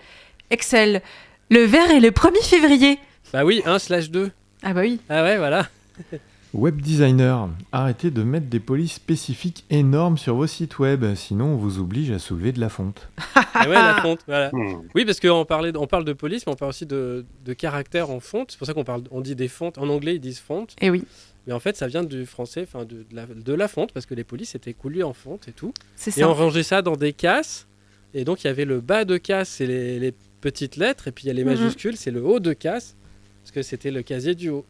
Excel. 0.49 1.01
Le 1.49 1.61
verre 1.63 1.89
est 1.91 1.99
le 1.99 2.11
1er 2.11 2.43
février. 2.43 2.99
Bah 3.33 3.43
oui, 3.43 3.61
1 3.65 3.79
slash 3.79 4.09
2. 4.09 4.31
Ah 4.63 4.73
bah 4.73 4.81
oui. 4.81 4.99
Ah 5.09 5.23
ouais, 5.23 5.37
voilà. 5.37 5.67
Web 6.57 6.81
designer, 6.81 7.49
arrêtez 7.71 8.09
de 8.09 8.23
mettre 8.23 8.47
des 8.47 8.59
polices 8.59 8.93
spécifiques 8.93 9.63
énormes 9.69 10.17
sur 10.17 10.33
vos 10.35 10.47
sites 10.47 10.79
web, 10.79 11.05
sinon 11.13 11.45
on 11.53 11.55
vous 11.55 11.77
oblige 11.77 12.09
à 12.09 12.17
soulever 12.17 12.51
de 12.51 12.59
la 12.59 12.69
fonte. 12.69 13.09
Ah 13.35 13.65
ouais, 13.69 13.75
la 13.75 14.01
fonte, 14.01 14.21
voilà. 14.25 14.49
Hmm. 14.51 14.81
Oui, 14.95 15.05
parce 15.05 15.19
qu'on 15.19 15.45
on 15.45 15.87
parle 15.87 16.03
de 16.03 16.13
police, 16.13 16.47
mais 16.47 16.53
on 16.53 16.55
parle 16.55 16.69
aussi 16.69 16.87
de, 16.87 17.25
de 17.45 17.53
caractères 17.53 18.09
en 18.09 18.19
fonte. 18.19 18.51
C'est 18.51 18.57
pour 18.57 18.65
ça 18.65 18.73
qu'on 18.73 18.83
parle, 18.83 19.03
on 19.11 19.21
dit 19.21 19.35
des 19.35 19.47
fontes. 19.47 19.77
En 19.77 19.87
anglais, 19.87 20.15
ils 20.15 20.19
disent 20.19 20.39
fonte, 20.39 20.71
Et 20.81 20.87
Eh 20.87 20.89
oui, 20.89 21.03
mais 21.45 21.53
en 21.53 21.59
fait, 21.59 21.77
ça 21.77 21.85
vient 21.85 22.03
du 22.03 22.25
français, 22.25 22.63
enfin 22.67 22.85
de, 22.85 22.95
de 23.07 23.15
la, 23.15 23.27
de 23.27 23.53
la 23.53 23.67
fonte, 23.67 23.91
parce 23.93 24.07
que 24.07 24.15
les 24.15 24.23
polices 24.23 24.55
étaient 24.55 24.73
coulées 24.73 25.03
en 25.03 25.13
fonte 25.13 25.47
et 25.47 25.51
tout. 25.51 25.75
c'est 25.95 26.17
Et 26.17 26.23
on 26.23 26.33
ça. 26.33 26.41
rangeait 26.41 26.63
ça 26.63 26.81
dans 26.81 26.95
des 26.95 27.13
casses. 27.13 27.67
Et 28.15 28.23
donc, 28.25 28.43
il 28.43 28.47
y 28.47 28.49
avait 28.49 28.65
le 28.65 28.81
bas 28.81 29.05
de 29.05 29.17
casse, 29.17 29.49
c'est 29.49 29.67
les, 29.67 29.99
les 29.99 30.13
petites 30.41 30.75
lettres, 30.75 31.07
et 31.07 31.11
puis 31.11 31.25
il 31.25 31.27
y 31.27 31.29
a 31.29 31.33
les 31.33 31.43
Mhm. 31.43 31.51
majuscules, 31.51 31.97
c'est 31.97 32.09
le 32.09 32.25
haut 32.25 32.39
de 32.39 32.53
casse, 32.53 32.95
parce 33.43 33.51
que 33.51 33.61
c'était 33.61 33.91
le 33.91 34.01
casier 34.01 34.33
du 34.33 34.49
haut. 34.49 34.65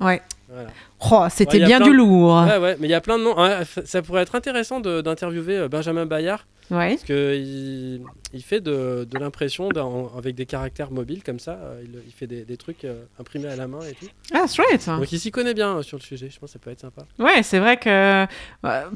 Ouais. 0.00 0.20
Voilà. 0.48 0.68
Oh, 1.10 1.24
c'était 1.30 1.58
Ouais, 1.60 1.66
bien 1.66 1.80
du 1.80 1.90
de- 1.90 1.94
lourd. 1.94 2.44
Ouais, 2.46 2.58
ouais, 2.58 2.76
mais 2.78 2.86
il 2.88 2.90
y 2.90 2.94
a 2.94 3.00
plein 3.00 3.18
de 3.18 3.24
noms. 3.24 3.34
F- 3.36 3.84
ça 3.84 4.02
pourrait 4.02 4.22
être 4.22 4.34
intéressant 4.34 4.80
d'interviewer 4.80 5.56
euh, 5.58 5.68
Benjamin 5.68 6.06
Bayard, 6.06 6.44
Ouais. 6.70 6.90
parce 6.90 7.02
qu'il 7.04 8.02
il 8.34 8.42
fait 8.42 8.60
de, 8.60 9.06
de 9.10 9.18
l'impression 9.18 9.68
avec 10.16 10.34
des 10.34 10.46
caractères 10.46 10.90
mobiles 10.90 11.22
comme 11.22 11.38
ça. 11.38 11.58
euh, 11.62 11.82
il, 11.84 11.90
il 12.06 12.12
fait 12.12 12.26
des, 12.26 12.44
des 12.44 12.56
trucs 12.56 12.84
euh, 12.84 13.02
imprimés 13.20 13.48
à 13.48 13.56
la 13.56 13.66
main 13.66 13.80
et 13.80 13.92
tout. 13.92 14.06
Ah, 14.32 14.46
chouette. 14.46 14.86
Donc 14.86 15.12
il 15.12 15.18
s'y 15.18 15.30
connaît 15.30 15.52
bien 15.52 15.76
euh, 15.76 15.82
sur 15.82 15.98
le 15.98 16.02
sujet. 16.02 16.28
Je 16.32 16.38
pense 16.38 16.48
que 16.48 16.52
ça 16.54 16.58
peut 16.58 16.70
être 16.70 16.80
sympa. 16.80 17.02
Ouais, 17.18 17.42
c'est 17.42 17.58
vrai 17.58 17.76
que 17.76 18.26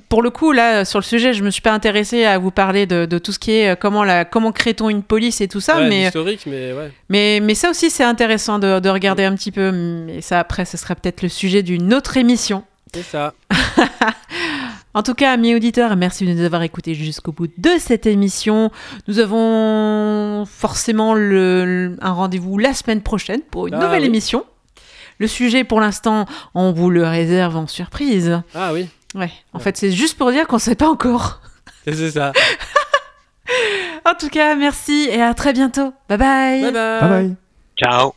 pour 0.09 0.23
le 0.23 0.31
coup, 0.31 0.53
là, 0.53 0.85
sur 0.87 1.01
le 1.01 1.05
sujet, 1.05 1.35
je 1.35 1.43
me 1.43 1.51
suis 1.51 1.61
pas 1.61 1.73
intéressée 1.73 2.25
à 2.25 2.39
vous 2.39 2.51
parler 2.51 2.87
de, 2.87 3.05
de 3.05 3.19
tout 3.19 3.33
ce 3.33 3.39
qui 3.39 3.51
est 3.53 3.79
comment, 3.79 4.05
la, 4.05 4.25
comment 4.25 4.53
crée-t-on 4.53 4.89
une 4.89 5.03
police 5.03 5.41
et 5.43 5.49
tout 5.49 5.61
ça, 5.61 5.79
Ouais, 5.81 5.89
mais, 5.89 6.05
historique, 6.07 6.45
mais 6.47 6.73
ouais. 6.73 6.91
mais, 7.11 7.41
mais 7.43 7.55
ça 7.55 7.69
aussi, 7.69 7.91
c'est 7.91 8.05
intéressant 8.05 8.59
de, 8.59 8.81
de 8.81 8.89
regarder 8.89 9.25
un 9.25 9.35
petit 9.35 9.53
peu. 9.53 9.71
Mais 9.73 10.23
ça, 10.23 10.39
après, 10.41 10.65
ce 10.65 10.77
sera 10.79 10.95
peut-être 10.95 11.21
le 11.23 11.29
sujet 11.29 11.63
d'une 11.63 11.93
autre 11.97 12.17
émission. 12.17 12.63
C'est 12.95 13.03
ça. 13.03 13.35
En 14.95 15.03
tout 15.03 15.13
cas, 15.13 15.33
amis 15.33 15.55
auditeurs, 15.55 15.95
merci 15.95 16.25
de 16.25 16.33
nous 16.33 16.43
avoir 16.43 16.63
écoutés 16.63 16.95
jusqu'au 16.95 17.31
bout 17.31 17.49
de 17.59 17.71
cette 17.79 18.07
émission. 18.07 18.71
Nous 19.09 19.19
avons 19.19 20.47
forcément 20.47 21.13
le- 21.13 21.67
le- 21.67 21.97
un 22.01 22.13
rendez-vous 22.13 22.57
la 22.57 22.73
semaine 22.73 23.03
prochaine 23.03 23.43
pour 23.43 23.67
une 23.67 23.75
Ah 23.75 23.79
nouvelle 23.85 24.01
oui. 24.01 24.07
émission. 24.07 24.47
Le 25.19 25.27
sujet, 25.27 25.65
pour 25.65 25.83
l'instant, 25.83 26.25
on 26.55 26.73
vous 26.73 26.89
le 26.89 27.07
réserve 27.07 27.57
en 27.59 27.67
surprise. 27.67 28.41
Ah 28.55 28.73
oui, 28.73 28.89
Ouais, 29.15 29.31
en 29.53 29.59
Ouais. 29.59 29.65
fait, 29.65 29.77
c'est 29.77 29.93
juste 29.93 30.17
pour 30.17 30.33
dire 30.33 30.47
qu'on 30.47 30.59
sait 30.59 30.75
pas 30.77 30.89
encore. 30.89 31.43
c'est 31.87 32.13
ça. 32.13 32.33
En 34.07 34.15
tout 34.15 34.29
cas, 34.31 34.55
merci 34.57 35.09
et 35.11 35.21
à 35.21 35.35
très 35.35 35.53
bientôt. 35.53 35.93
Bye 36.09 36.17
bye. 36.19 36.63
bye 36.63 36.73
bye. 36.73 37.01
Bye 37.01 37.09
bye 37.11 37.35
Ciao. 37.77 38.15